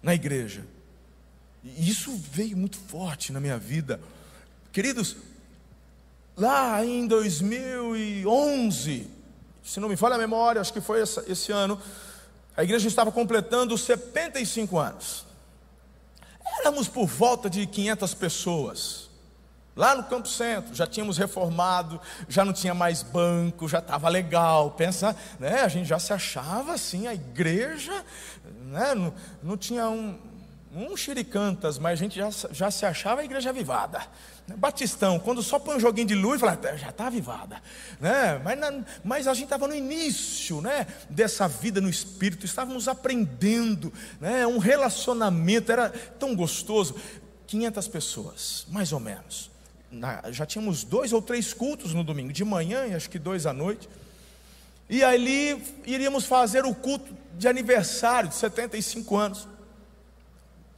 [0.00, 0.64] na igreja.
[1.64, 4.00] E isso veio muito forte na minha vida.
[4.70, 5.16] Queridos,
[6.36, 9.08] lá em 2011,
[9.64, 11.82] se não me falha a memória, acho que foi esse ano,
[12.56, 15.31] a igreja estava completando 75 anos.
[16.60, 19.10] Éramos por volta de 500 pessoas.
[19.74, 24.72] Lá no Campo Centro, já tínhamos reformado, já não tinha mais banco, já estava legal.
[24.72, 28.04] Pensa, né, a gente já se achava assim, a igreja,
[28.66, 30.18] né, não, não tinha um,
[30.74, 34.02] um xiricantas, mas a gente já, já se achava a igreja avivada.
[34.56, 37.62] Batistão, quando só põe um joguinho de luz, fala, já está avivada.
[38.00, 38.40] Né?
[38.44, 43.92] Mas, na, mas a gente estava no início né, dessa vida no Espírito, estávamos aprendendo,
[44.20, 46.94] né, um relacionamento, era tão gostoso.
[47.46, 49.52] 500 pessoas, mais ou menos
[49.92, 53.44] na, já tínhamos dois ou três cultos no domingo, de manhã e acho que dois
[53.44, 53.88] à noite.
[54.88, 59.48] E ali iríamos fazer o culto de aniversário de 75 anos.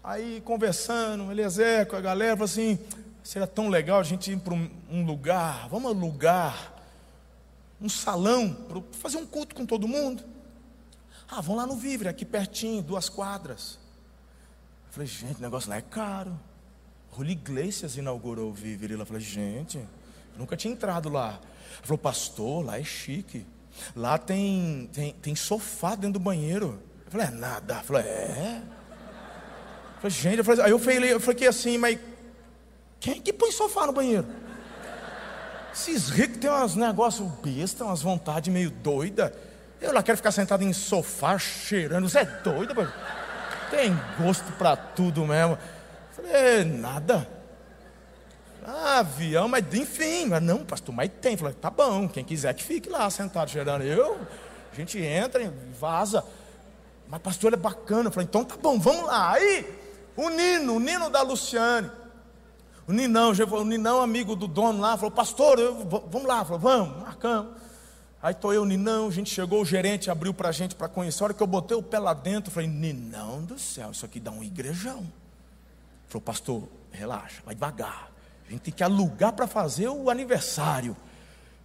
[0.02, 2.78] Aí conversando, Eliezer com a galera, falou assim:
[3.24, 6.74] seria tão legal a gente ir para um, lugar, vamos alugar
[7.80, 10.22] um salão para fazer um culto com todo mundo.
[11.28, 13.78] Ah, vamos lá no Vivre, aqui pertinho, duas quadras.
[14.88, 16.38] Eu falei, gente, o negócio lá é caro.
[17.16, 18.92] Julio Iglesias inaugurou o Viver.
[18.92, 19.80] Ela falou, gente,
[20.36, 21.40] nunca tinha entrado lá.
[21.78, 23.46] Ela falou, pastor, lá é chique.
[23.96, 26.80] Lá tem, tem, tem sofá dentro do banheiro.
[27.06, 27.74] Eu falei, é nada.
[27.74, 28.62] Ela falou, é.
[29.94, 31.98] Eu falei, gente, eu falei, aí eu falei, eu falei assim, mas
[33.04, 34.26] quem que põe sofá no banheiro?
[35.74, 39.30] Esses ricos têm uns negócios bestas, umas vontades meio doidas.
[39.78, 42.08] Eu lá quero ficar sentado em sofá cheirando.
[42.08, 42.90] Você é doido, pai?
[43.70, 45.58] Tem gosto para tudo mesmo.
[46.12, 47.28] Falei, nada.
[48.66, 51.36] Ah, avião, mas enfim, mas não, pastor, mas tem.
[51.36, 53.82] Falei, tá bom, quem quiser que fique lá sentado cheirando.
[53.82, 54.18] Eu,
[54.72, 56.24] a gente entra e vaza.
[57.06, 58.10] Mas pastor, é bacana.
[58.10, 59.32] falei, então tá bom, vamos lá.
[59.32, 59.78] Aí,
[60.16, 61.90] o Nino, o Nino da Luciane.
[62.86, 66.44] O Ninão, o Ninão, amigo do dono lá, falou, pastor, eu, vamos lá.
[66.44, 67.54] Falou, vamos, marcamos.
[68.22, 71.22] Aí estou eu, Ninão, a gente chegou, o gerente abriu para a gente para conhecer.
[71.22, 74.18] A hora que eu botei o pé lá dentro, falei, Ninão do céu, isso aqui
[74.18, 75.06] dá um igrejão.
[76.08, 78.10] Falou, pastor, relaxa, vai devagar.
[78.46, 80.96] A gente tem que alugar para fazer o aniversário.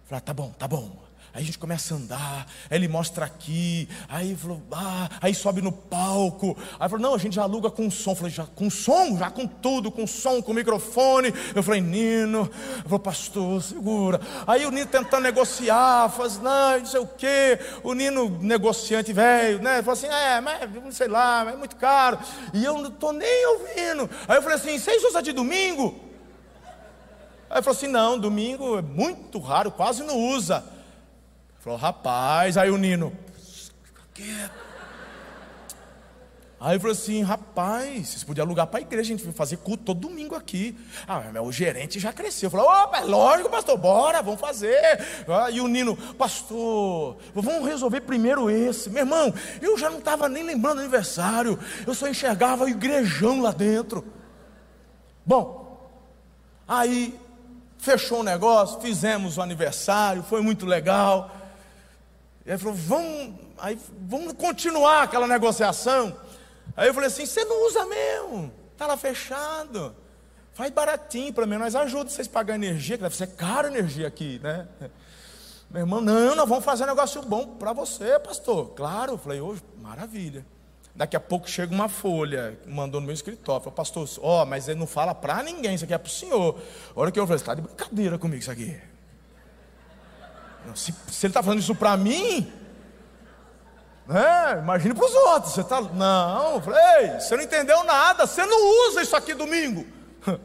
[0.04, 1.09] Falei, ah, tá bom, tá bom.
[1.32, 5.62] Aí a gente começa a andar, aí ele mostra aqui, aí falou, ah, aí sobe
[5.62, 6.56] no palco.
[6.78, 8.10] Aí falou, não, a gente já aluga com som.
[8.10, 11.32] Eu falei, já com som, já com tudo, com som, com microfone.
[11.54, 14.20] Eu falei, Nino, eu falei, pastor, segura.
[14.46, 17.58] Aí o Nino tentando negociar, faz, não, não sei o quê.
[17.84, 19.82] O Nino, negociante velho, né?
[19.82, 22.18] Falou assim, é, mas sei lá, é muito caro.
[22.52, 24.10] E eu não estou nem ouvindo.
[24.26, 26.10] Aí eu falei assim, vocês usam de domingo?
[27.50, 30.64] Aí ele falou assim: não, domingo é muito raro, quase não usa.
[31.60, 33.12] Falou, rapaz, aí o Nino,
[34.14, 34.70] quieto.
[36.58, 39.82] Aí falou assim, rapaz, vocês podiam alugar para a igreja, a gente vai fazer culto
[39.84, 40.76] todo domingo aqui.
[41.08, 42.50] Ah, mas o gerente já cresceu.
[42.50, 44.78] Falou, opa, é lógico, pastor, bora, vamos fazer.
[45.26, 48.90] Ah, e o Nino, pastor, vamos resolver primeiro esse.
[48.90, 53.40] Meu irmão, eu já não estava nem lembrando do aniversário, eu só enxergava o igrejão
[53.40, 54.04] lá dentro.
[55.24, 55.90] Bom,
[56.68, 57.18] aí
[57.78, 61.39] fechou o negócio, fizemos o aniversário, foi muito legal.
[62.44, 66.16] E aí falou, vamos, aí, vamos continuar aquela negociação.
[66.76, 69.94] Aí eu falei assim, você não usa mesmo, está lá fechado.
[70.52, 74.06] Faz baratinho para mim, nós ajuda vocês a pagar energia, que deve ser caro energia
[74.06, 74.66] aqui, né?
[75.70, 78.70] Meu irmão, não, nós vamos fazer um negócio bom para você, pastor.
[78.70, 80.44] Claro, eu falei, hoje, maravilha.
[80.94, 84.66] Daqui a pouco chega uma folha, mandou no meu escritório, falou, pastor, ó, oh, mas
[84.66, 86.60] ele não fala para ninguém, isso aqui é para o senhor.
[86.94, 88.76] A hora que eu falei, está de brincadeira comigo isso aqui.
[90.74, 92.52] Se, se ele está falando isso para mim,
[94.06, 94.58] né?
[94.58, 95.52] imagine para os outros.
[95.52, 99.86] Você tá, não, falei, Ei, você não entendeu nada, você não usa isso aqui domingo.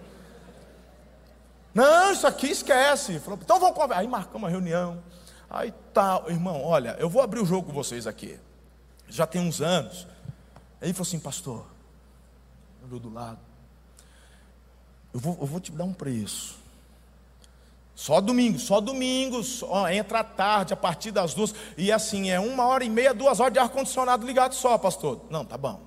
[1.76, 3.20] Não, isso aqui esquece.
[3.20, 4.00] Falou, então vamos conversar.
[4.00, 5.04] Aí marcamos uma reunião.
[5.50, 8.40] Aí tal, tá, irmão, olha, eu vou abrir o jogo com vocês aqui.
[9.10, 10.08] Já tem uns anos.
[10.80, 11.66] Aí ele falou assim, pastor,
[12.88, 13.40] viu do lado.
[15.14, 16.58] Eu vou, eu vou te dar um preço.
[17.96, 21.56] Só domingo, só domingo, só, entra à tarde, a partir das duas.
[21.78, 25.22] E assim, é uma hora e meia, duas horas de ar-condicionado ligado só, pastor.
[25.30, 25.80] Não, tá bom.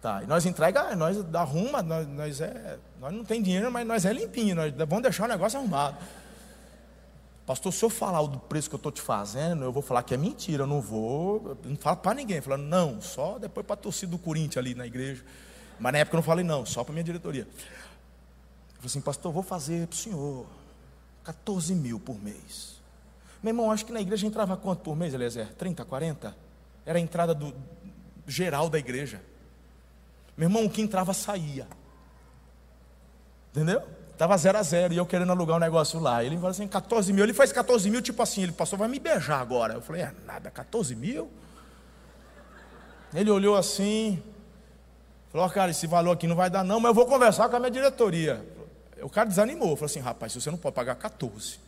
[0.00, 4.06] Tá, e nós entrega, nós arruma, nós, nós, é, nós não tem dinheiro, mas nós
[4.06, 5.98] é limpinho, nós vamos deixar o negócio arrumado.
[7.44, 10.14] Pastor, se eu falar o preço que eu estou te fazendo, eu vou falar que
[10.14, 13.76] é mentira, eu não vou, não falo para ninguém, falando, não, só depois para a
[13.76, 15.22] torcida do Corinthians ali na igreja.
[15.78, 17.42] Mas na época eu não falei, não, só para minha diretoria.
[17.42, 20.46] Eu falei assim, pastor, eu vou fazer para o senhor
[21.24, 22.80] 14 mil por mês.
[23.42, 25.52] Meu irmão, acho que na igreja entrava quanto por mês, Eliezer?
[25.54, 26.36] 30, 40?
[26.84, 27.54] Era a entrada do
[28.26, 29.20] geral da igreja.
[30.36, 31.66] Meu irmão, o que entrava saía.
[33.50, 33.82] Entendeu?
[34.12, 36.22] Estava zero a zero e eu querendo alugar um negócio lá.
[36.22, 37.24] Ele falou assim: 14 mil.
[37.24, 39.74] Ele faz 14 mil, tipo assim, ele passou, vai me beijar agora.
[39.74, 41.30] Eu falei: é nada, 14 mil?
[43.14, 44.22] Ele olhou assim,
[45.32, 47.58] falou: cara, esse valor aqui não vai dar, não, mas eu vou conversar com a
[47.58, 48.44] minha diretoria.
[49.02, 51.58] O cara desanimou, falou assim: rapaz, se você não pode pagar 14,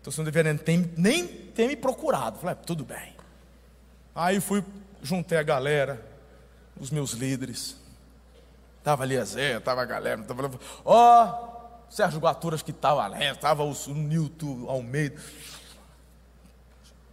[0.00, 2.36] então você não deveria nem, nem ter me procurado.
[2.36, 3.14] Eu falei: é, tudo bem.
[4.14, 4.64] Aí fui,
[5.02, 6.04] juntei a galera,
[6.78, 7.76] os meus líderes.
[8.78, 10.50] Estava ali a Zé, estava a galera, estava
[10.84, 15.20] ó, oh, Sérgio Guaturas que estava lá, estava o, Nilton Almeida.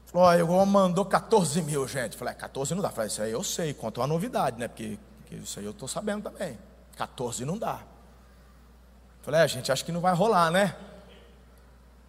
[0.05, 2.15] Falou, oh, mandou 14 mil, gente.
[2.15, 2.89] Falei, 14 é, não dá.
[2.89, 4.69] Falei, isso aí eu sei, conta uma novidade, né?
[4.69, 6.57] Porque, porque isso aí eu estou sabendo também.
[6.95, 7.81] 14 não dá.
[9.27, 10.73] Falei, é, gente, acho que não vai rolar, né?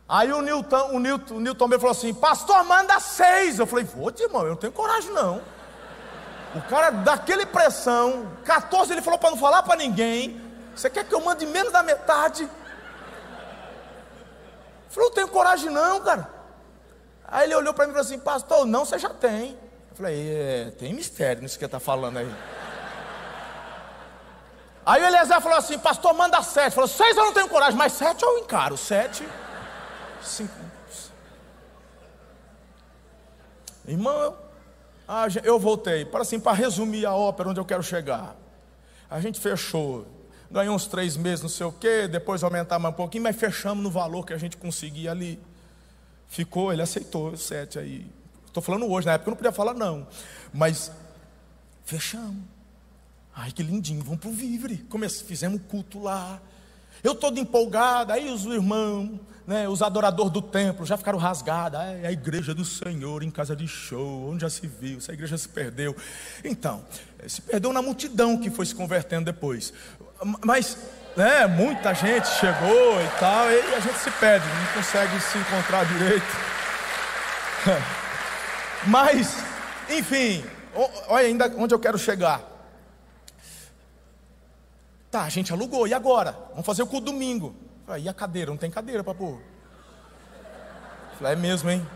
[0.09, 3.59] Aí o Nilton, o Nilton, o Nilton falou assim, pastor, manda seis.
[3.59, 5.43] Eu falei, vou, irmão, eu não tenho coragem não.
[6.55, 10.41] O cara daquele pressão, 14 ele falou para não falar para ninguém.
[10.77, 12.49] Você quer que eu mande menos da metade?
[14.89, 16.31] Falou, não tenho coragem não, cara.
[17.27, 19.59] Aí ele olhou para mim e falou assim, pastor, não, você já tem.
[19.91, 22.33] Eu falei, é, tem mistério nisso que está falando aí.
[24.89, 26.73] Aí o Eliezer falou assim, pastor, manda sete.
[26.73, 28.75] Falou, seis eu não tenho coragem, mas sete eu encaro.
[28.75, 29.23] Sete,
[30.23, 30.55] cinco.
[33.87, 34.35] Irmão,
[35.07, 38.35] ah, eu voltei, para assim, para resumir a ópera onde eu quero chegar.
[39.11, 40.07] A gente fechou,
[40.51, 43.85] ganhou uns três meses, não sei o quê, depois aumentar mais um pouquinho, mas fechamos
[43.85, 45.39] no valor que a gente conseguia ali.
[46.29, 48.11] Ficou, ele aceitou sete aí.
[48.47, 50.07] Estou falando hoje, na época eu não podia falar não,
[50.51, 50.91] mas
[51.85, 52.58] fechamos.
[53.41, 54.79] Ai, que lindinho, vamos para o Vivre.
[54.89, 55.09] Come...
[55.09, 56.41] Fizemos culto lá.
[57.05, 61.79] Eu todo empolgado, aí os irmãos, né, os adoradores do templo já ficaram rasgados.
[61.79, 65.39] É a igreja do Senhor em casa de show, onde já se viu, essa igreja
[65.39, 65.95] se perdeu.
[66.43, 66.85] Então,
[67.29, 69.73] se perdeu na multidão que foi se convertendo depois.
[70.45, 70.77] Mas,
[71.17, 75.85] né, muita gente chegou e tal, e a gente se perde, não consegue se encontrar
[75.85, 76.27] direito.
[78.89, 79.37] Mas,
[79.89, 80.43] enfim,
[81.07, 82.48] olha ainda onde eu quero chegar.
[85.11, 86.37] Tá, a gente alugou, e agora?
[86.51, 87.55] Vamos fazer o culto domingo.
[87.87, 88.51] Falei, e a cadeira?
[88.51, 89.41] Não tem cadeira para pôr.
[91.19, 91.87] Falei, é mesmo, hein?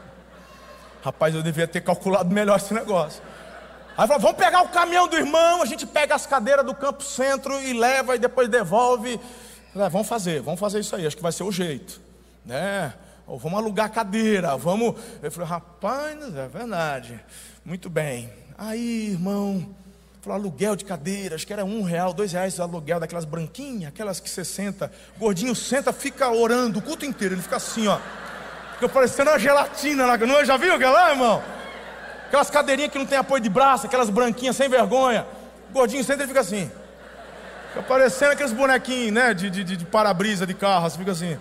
[1.03, 3.23] Rapaz, eu devia ter calculado melhor esse negócio.
[3.97, 7.03] Aí falou, vamos pegar o caminhão do irmão, a gente pega as cadeiras do campo
[7.03, 9.21] centro e leva e depois devolve.
[9.75, 12.01] Falei, vamos fazer, vamos fazer isso aí, acho que vai ser o jeito.
[12.45, 12.95] Né?
[13.27, 14.95] Ou vamos alugar cadeira, vamos.
[15.23, 17.21] Eu falei, rapaz, é verdade.
[17.65, 18.33] Muito bem.
[18.57, 19.75] Aí, irmão,
[20.23, 23.89] Falou, aluguel de cadeira, acho que era um real, dois reais o aluguel daquelas branquinhas,
[23.89, 27.99] aquelas que você senta, gordinho senta, fica orando o culto inteiro, ele fica assim, ó.
[28.75, 31.43] Fica parecendo uma gelatina lá, não, já viu aquela lá, irmão?
[32.29, 35.27] Aquelas cadeirinhas que não tem apoio de braço, aquelas branquinhas sem vergonha.
[35.71, 36.71] O gordinho senta e fica assim.
[37.71, 41.37] Fica parecendo aqueles bonequinhos, né, de, de, de para-brisa de carro, assim, fica assim.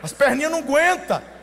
[0.00, 1.20] As perninhas não aguentam.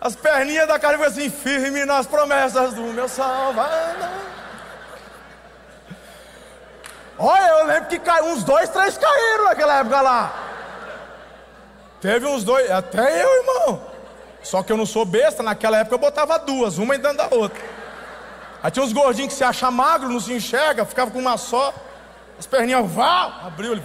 [0.00, 4.08] As perninhas da cara ficam assim, firme nas promessas do meu Salvador.
[7.18, 10.32] Olha, eu lembro que uns dois, três caíram naquela época lá.
[12.00, 13.82] Teve uns dois, até eu, irmão.
[14.42, 17.62] Só que eu não sou besta, naquela época eu botava duas, uma dentro da outra.
[18.62, 21.74] Aí tinha uns gordinhos que se acham magro, não se enxerga, ficava com uma só.
[22.38, 23.78] As perninhas, vá, abriu.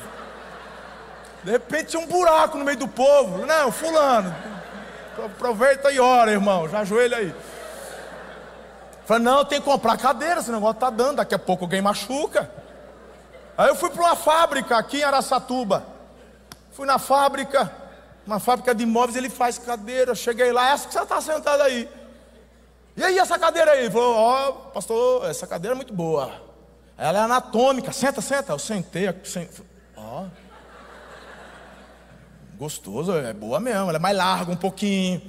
[1.43, 3.45] De repente tinha um buraco no meio do povo.
[3.45, 4.33] Não, fulano,
[5.23, 6.67] Aproveita e ora, irmão.
[6.67, 7.35] Já ajoelha aí.
[9.05, 12.49] Falei, não, tem que comprar cadeira, esse negócio tá dando, daqui a pouco alguém machuca.
[13.57, 15.85] Aí eu fui para uma fábrica aqui em Araçatuba.
[16.71, 17.71] Fui na fábrica,
[18.25, 20.15] uma fábrica de imóveis, ele faz cadeira.
[20.15, 21.87] Cheguei lá, essa que você está sentada aí.
[22.97, 23.81] E aí, essa cadeira aí?
[23.81, 26.31] Ele falou, ó, oh, pastor, essa cadeira é muito boa.
[26.97, 28.53] Ela é anatômica, senta, senta.
[28.53, 29.13] Eu sentei, ó.
[29.97, 30.44] Oh.
[32.57, 35.21] Gostoso, é boa mesmo, ela é mais larga um pouquinho.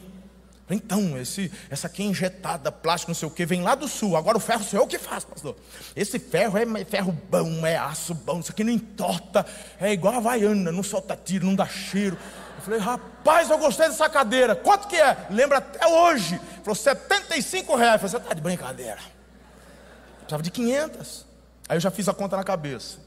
[0.68, 4.16] Então, esse, essa aqui é injetada, plástico, não sei o que, vem lá do sul.
[4.16, 5.56] Agora o ferro sou eu que faço, pastor.
[5.94, 9.46] Esse ferro é ferro bom, é aço bom, isso aqui não entorta,
[9.80, 12.18] é igual a Havaiana, não solta tiro, não dá cheiro.
[12.56, 14.56] Eu falei, rapaz, eu gostei dessa cadeira.
[14.56, 15.26] Quanto que é?
[15.30, 16.34] Lembra até hoje.
[16.34, 18.02] Ele falou, 75 reais.
[18.02, 18.98] Eu falei, você tá de brincadeira.
[18.98, 21.26] Eu precisava de 500.
[21.68, 22.98] Aí eu já fiz a conta na cabeça.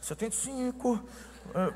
[0.00, 0.94] 75.
[0.94, 1.74] Uh,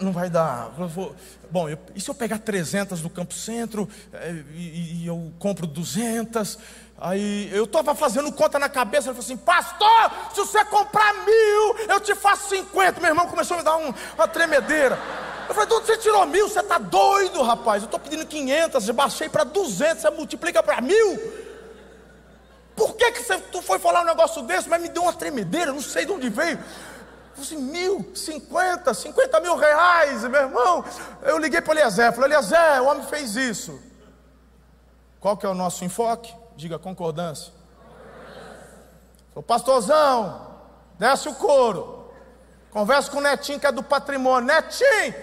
[0.00, 0.70] não vai dar.
[0.76, 1.14] Vou,
[1.50, 5.66] bom, eu, e se eu pegar 300 do Campo Centro é, e, e, eu compro
[5.66, 6.58] 200?
[7.00, 11.76] Aí eu estava fazendo conta na cabeça, ele falou assim: Pastor, se você comprar mil,
[11.88, 13.00] eu te faço 50.
[13.00, 14.98] Meu irmão começou a me dar um, uma tremedeira.
[15.48, 16.48] Eu falei: onde você tirou mil?
[16.48, 17.82] Você está doido, rapaz?
[17.82, 21.48] Eu estou pedindo 500, eu baixei para 200, você multiplica para mil.
[22.74, 24.68] Por que, que você, tu foi falar um negócio desse?
[24.68, 26.58] Mas me deu uma tremedeira, não sei de onde veio
[27.42, 30.84] assim, mil, cinquenta, cinquenta mil reais, meu irmão.
[31.22, 33.80] Eu liguei para o Eliezer, falei, Eliezer, o homem fez isso.
[35.20, 36.34] Qual que é o nosso enfoque?
[36.56, 37.52] Diga concordância.
[39.34, 40.60] Falei, pastorzão,
[40.98, 42.10] desce o couro.
[42.70, 44.46] Conversa com o Netinho que é do patrimônio.
[44.46, 45.14] Netinho,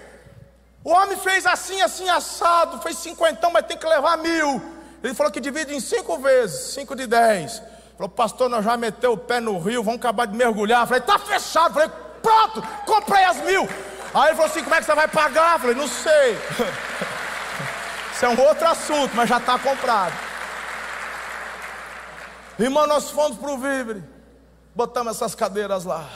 [0.83, 4.61] o homem fez assim, assim, assado, fez cinquentão, mas tem que levar mil.
[5.03, 7.61] Ele falou que divide em cinco vezes, cinco de dez.
[7.95, 10.85] Falou, pastor, nós já meteu o pé no rio, vamos acabar de mergulhar.
[10.85, 11.73] Falei, tá fechado.
[11.73, 11.89] Falei,
[12.25, 13.69] pronto, comprei as mil.
[14.13, 15.53] Aí ele falou assim: como é que você vai pagar?
[15.53, 16.33] Eu falei, não sei.
[18.13, 20.13] Isso é um outro assunto, mas já está comprado.
[22.57, 24.03] Irmão, nós fomos para o Vivre,
[24.73, 26.07] botamos essas cadeiras lá.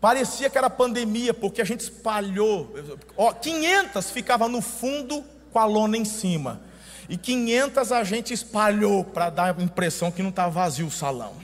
[0.00, 2.74] Parecia que era pandemia, porque a gente espalhou.
[3.16, 6.60] Ó, 500 ficava no fundo com a lona em cima.
[7.08, 11.43] E 500 a gente espalhou para dar a impressão que não estava vazio o salão.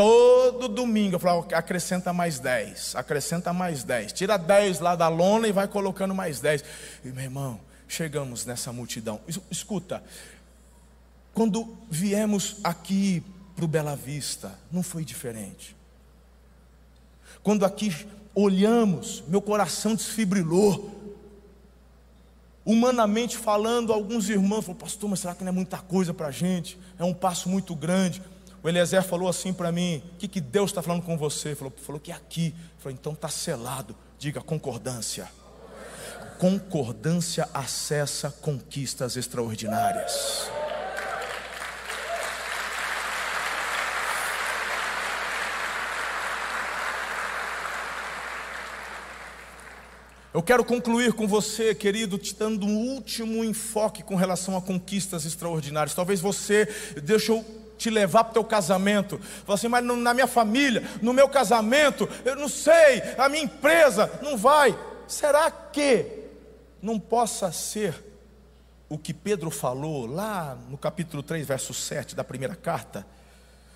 [0.00, 5.46] Todo domingo eu falava, acrescenta mais 10, acrescenta mais 10, tira 10 lá da lona
[5.46, 6.64] e vai colocando mais 10.
[7.04, 9.20] E meu irmão, chegamos nessa multidão.
[9.50, 10.02] Escuta,
[11.34, 13.22] quando viemos aqui
[13.54, 15.76] para o Bela Vista, não foi diferente.
[17.42, 17.94] Quando aqui
[18.34, 20.98] olhamos, meu coração desfibrilou.
[22.64, 26.30] Humanamente falando, alguns irmãos falaram, pastor, mas será que não é muita coisa para a
[26.30, 26.78] gente?
[26.98, 28.22] É um passo muito grande.
[28.62, 31.54] O Eliezer falou assim para mim: O que, que Deus está falando com você?
[31.54, 32.54] Falou, falou que é aqui.
[32.78, 33.96] Falou, então está selado.
[34.18, 35.30] Diga concordância.
[36.38, 40.50] Concordância acessa conquistas extraordinárias.
[50.32, 55.24] Eu quero concluir com você, querido, te dando um último enfoque com relação a conquistas
[55.24, 55.92] extraordinárias.
[55.92, 56.68] Talvez você,
[57.02, 59.18] deixa eu te levar para o teu casamento.
[59.18, 64.20] Fala assim, mas na minha família, no meu casamento, eu não sei, a minha empresa
[64.22, 64.78] não vai.
[65.08, 66.04] Será que
[66.82, 68.04] não possa ser
[68.86, 73.06] o que Pedro falou lá no capítulo 3, verso 7 da primeira carta?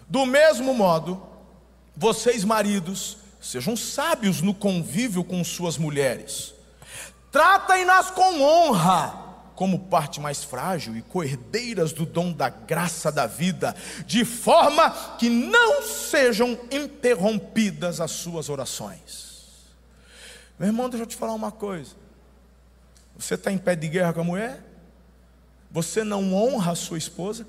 [0.06, 1.26] Do mesmo modo,
[1.96, 6.52] vocês maridos, sejam sábios no convívio com suas mulheres,
[7.32, 9.23] tratem-nas com honra
[9.54, 13.74] como parte mais frágil e coerdeiras do dom da graça da vida,
[14.06, 19.74] de forma que não sejam interrompidas as suas orações.
[20.58, 21.94] Meu irmão, deixa eu te falar uma coisa.
[23.16, 24.62] Você está em pé de guerra com a mulher?
[25.70, 27.46] Você não honra a sua esposa?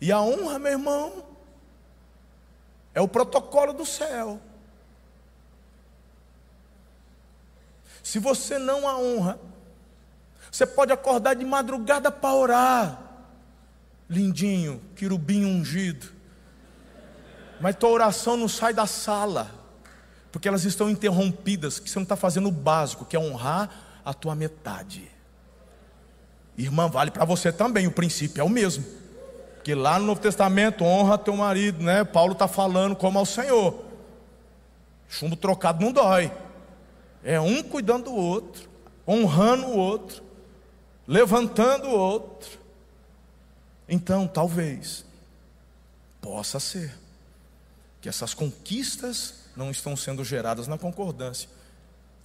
[0.00, 1.24] E a honra, meu irmão,
[2.94, 4.40] é o protocolo do céu.
[8.02, 9.38] Se você não a honra,
[10.54, 13.02] você pode acordar de madrugada para orar.
[14.08, 16.06] Lindinho, querubim ungido.
[17.60, 19.50] Mas tua oração não sai da sala,
[20.30, 23.68] porque elas estão interrompidas, que você não está fazendo o básico, que é honrar
[24.04, 25.10] a tua metade.
[26.56, 28.84] Irmã, vale para você também, o princípio é o mesmo.
[29.64, 32.04] Que lá no Novo Testamento, honra teu marido, né?
[32.04, 33.86] Paulo está falando como ao Senhor.
[35.08, 36.30] Chumbo trocado não dói.
[37.24, 38.70] É um cuidando do outro,
[39.04, 40.22] honrando o outro
[41.06, 42.58] levantando o outro.
[43.88, 45.04] Então, talvez,
[46.20, 46.94] possa ser
[48.00, 51.48] que essas conquistas não estão sendo geradas na concordância,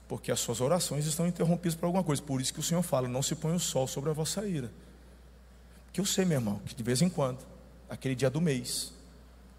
[0.08, 2.22] porque as suas orações estão interrompidas por alguma coisa.
[2.22, 4.72] Por isso que o Senhor fala: não se põe o sol sobre a vossa ira.
[5.86, 7.40] Porque eu sei, meu irmão, que de vez em quando,
[7.90, 8.94] aquele dia do mês,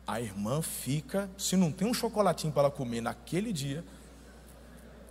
[0.06, 3.84] a irmã fica, se não tem um chocolatinho para ela comer naquele dia,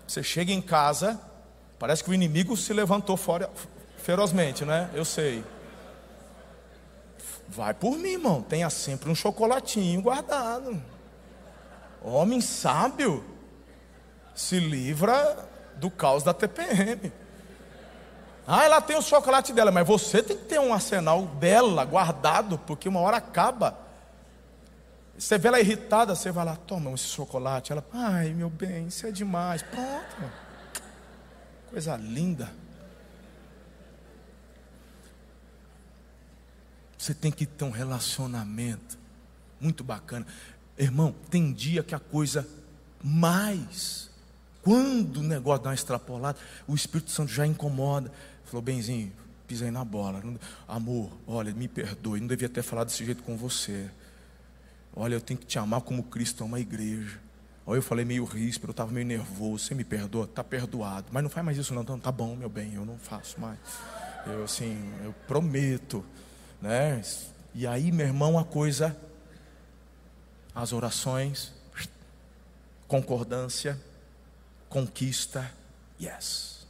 [0.08, 1.20] você chega em casa,
[1.78, 3.50] parece que o inimigo se levantou fora,
[4.00, 4.90] ferozmente, né?
[4.94, 5.44] Eu sei.
[7.48, 8.42] Vai por mim, irmão.
[8.42, 10.82] Tenha sempre um chocolatinho guardado.
[12.02, 13.24] Homem sábio
[14.34, 17.12] se livra do caos da TPM.
[18.48, 22.58] Ah, ela tem o chocolate dela, mas você tem que ter um arsenal dela guardado,
[22.58, 23.78] porque uma hora acaba.
[25.18, 27.72] Você vê ela irritada, você vai lá, toma esse chocolate.
[27.72, 29.62] Ela, ai meu bem, isso é demais.
[29.62, 30.32] Pronto.
[31.70, 32.50] Coisa linda.
[37.00, 39.00] Você tem que ter um relacionamento
[39.60, 40.28] muito bacana.
[40.78, 42.46] Irmão, tem dia que a coisa
[43.02, 44.10] mais,
[44.62, 46.38] quando o negócio dá uma extrapolada,
[46.68, 48.12] o Espírito Santo já incomoda.
[48.44, 49.14] Falou, benzinho,
[49.48, 50.22] pisei na bola.
[50.68, 53.90] Amor, olha, me perdoe, não devia ter falado desse jeito com você.
[54.94, 57.18] Olha, eu tenho que te amar como Cristo ama a igreja.
[57.66, 59.64] Olha, eu falei meio ríspido, eu estava meio nervoso.
[59.64, 60.26] Você me perdoa?
[60.26, 61.08] Está perdoado.
[61.14, 61.82] Mas não faz mais isso, não.
[61.82, 63.58] Então, tá bom, meu bem, eu não faço mais.
[64.28, 66.04] Eu, assim, eu prometo.
[66.62, 67.02] Né?
[67.54, 68.96] E aí, meu irmão, a coisa,
[70.54, 71.54] as orações,
[72.88, 73.80] concordância,
[74.68, 75.50] conquista,
[76.02, 76.68] yes.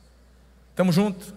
[0.70, 1.34] Estamos juntos?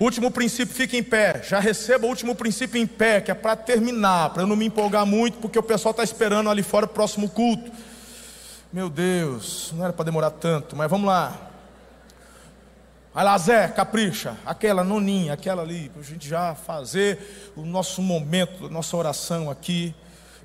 [0.00, 1.42] Último princípio, fique em pé.
[1.42, 4.66] Já receba o último princípio em pé, que é para terminar, para eu não me
[4.66, 7.70] empolgar muito, porque o pessoal está esperando ali fora o próximo culto.
[8.72, 11.51] Meu Deus, não era para demorar tanto, mas vamos lá.
[13.14, 14.38] Vai lá, Zé, capricha.
[14.46, 19.50] Aquela noninha, aquela ali, para a gente já fazer o nosso momento, a nossa oração
[19.50, 19.94] aqui.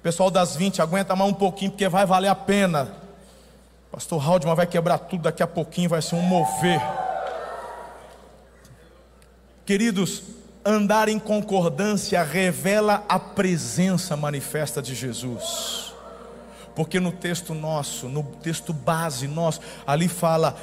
[0.03, 2.91] Pessoal das 20, aguenta mais um pouquinho, porque vai valer a pena.
[3.89, 6.81] Pastor Haldman vai quebrar tudo daqui a pouquinho, vai ser um mover.
[9.65, 10.23] Queridos,
[10.65, 15.93] andar em concordância revela a presença manifesta de Jesus.
[16.75, 20.55] Porque no texto nosso, no texto base nosso, ali fala: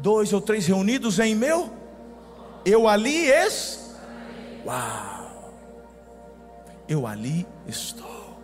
[0.00, 1.70] dois ou três reunidos em meu,
[2.64, 3.94] eu ali es.
[4.66, 5.54] Uau!
[6.88, 8.38] Eu ali estou.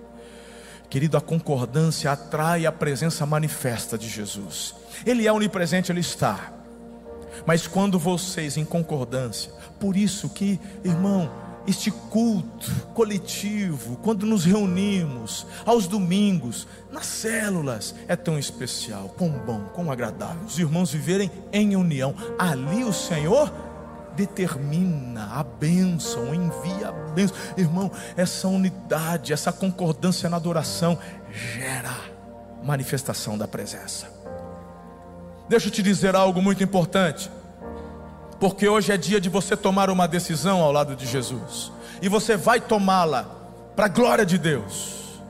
[0.88, 4.74] Querido, a concordância atrai a presença manifesta de Jesus.
[5.04, 6.52] Ele é onipresente, ele está.
[7.44, 11.30] Mas quando vocês em concordância, por isso que, irmão,
[11.66, 19.60] este culto coletivo, quando nos reunimos aos domingos, nas células, é tão especial, quão bom,
[19.74, 20.44] quão agradável.
[20.46, 22.14] Os irmãos viverem em união.
[22.38, 23.52] Ali o Senhor
[24.14, 27.36] determina a bênção, envia a bênção.
[27.56, 30.98] Irmão, essa unidade, essa concordância na adoração
[31.32, 31.94] gera
[32.62, 34.10] manifestação da presença.
[35.48, 37.30] Deixa eu te dizer algo muito importante.
[38.38, 41.72] Porque hoje é dia de você tomar uma decisão ao lado de Jesus.
[42.02, 43.24] E você vai tomá-la
[43.74, 45.20] para a glória de Deus.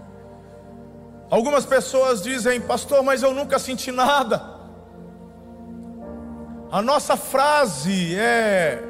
[1.30, 4.56] Algumas pessoas dizem, pastor, mas eu nunca senti nada.
[6.70, 8.82] A nossa frase é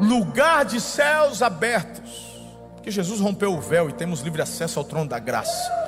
[0.00, 2.30] lugar de céus abertos.
[2.74, 5.79] Porque Jesus rompeu o véu e temos livre acesso ao trono da graça.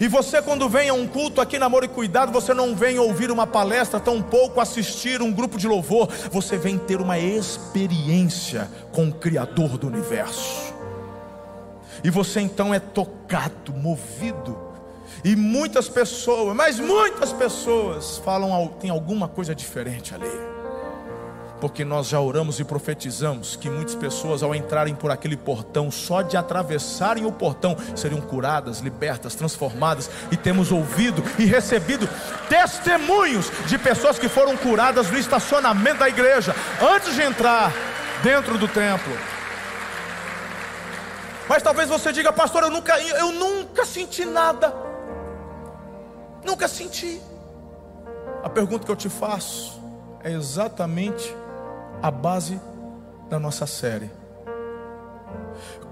[0.00, 2.98] E você, quando vem a um culto aqui na Amor e Cuidado, você não vem
[2.98, 9.08] ouvir uma palestra, tampouco assistir um grupo de louvor, você vem ter uma experiência com
[9.08, 10.74] o Criador do universo.
[12.02, 14.58] E você então é tocado, movido.
[15.24, 20.53] E muitas pessoas, mas muitas pessoas falam, tem alguma coisa diferente ali
[21.64, 26.20] porque nós já oramos e profetizamos que muitas pessoas, ao entrarem por aquele portão, só
[26.20, 32.06] de atravessarem o portão, seriam curadas, libertas, transformadas, e temos ouvido e recebido
[32.50, 37.72] testemunhos de pessoas que foram curadas no estacionamento da igreja, antes de entrar
[38.22, 39.16] dentro do templo.
[41.48, 44.70] Mas talvez você diga, pastor, eu nunca, eu nunca senti nada.
[46.44, 47.22] Nunca senti.
[48.42, 49.82] A pergunta que eu te faço
[50.22, 51.34] é exatamente
[52.04, 52.60] a base
[53.30, 54.10] da nossa série.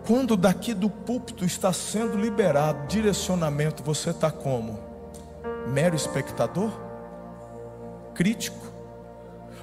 [0.07, 4.79] Quando daqui do púlpito está sendo liberado direcionamento, você está como?
[5.69, 6.71] Mero espectador?
[8.15, 8.67] Crítico?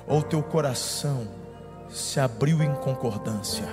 [0.07, 1.27] Ou teu coração
[1.87, 3.67] se abriu em concordância?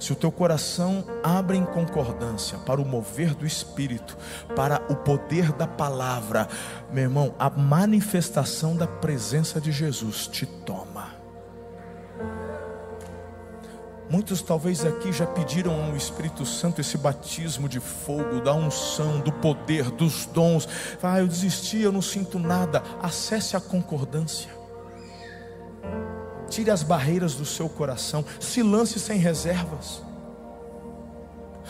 [0.00, 4.18] Se o teu coração abre em concordância para o mover do Espírito,
[4.56, 6.48] para o poder da palavra,
[6.90, 10.85] meu irmão, a manifestação da presença de Jesus te toma.
[14.16, 19.30] Muitos talvez aqui já pediram ao Espírito Santo esse batismo de fogo, da unção, do
[19.30, 20.66] poder, dos dons.
[21.02, 22.82] Ah, eu desisti, eu não sinto nada.
[23.02, 24.48] Acesse a concordância.
[26.48, 30.00] Tire as barreiras do seu coração, se lance sem reservas.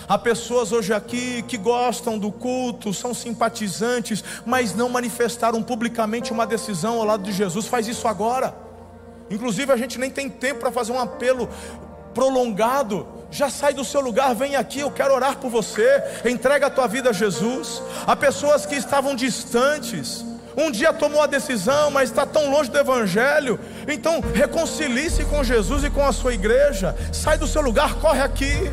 [0.07, 6.47] Há pessoas hoje aqui que gostam do culto, são simpatizantes, mas não manifestaram publicamente uma
[6.47, 7.66] decisão ao lado de Jesus.
[7.66, 8.55] Faz isso agora.
[9.28, 11.49] Inclusive, a gente nem tem tempo para fazer um apelo
[12.17, 16.71] prolongado, já sai do seu lugar, vem aqui, eu quero orar por você, entrega a
[16.71, 17.83] tua vida a Jesus.
[18.07, 20.25] Há pessoas que estavam distantes,
[20.57, 23.61] um dia tomou a decisão, mas está tão longe do Evangelho.
[23.87, 26.97] Então, reconcilie-se com Jesus e com a sua igreja.
[27.12, 28.73] Sai do seu lugar, corre aqui.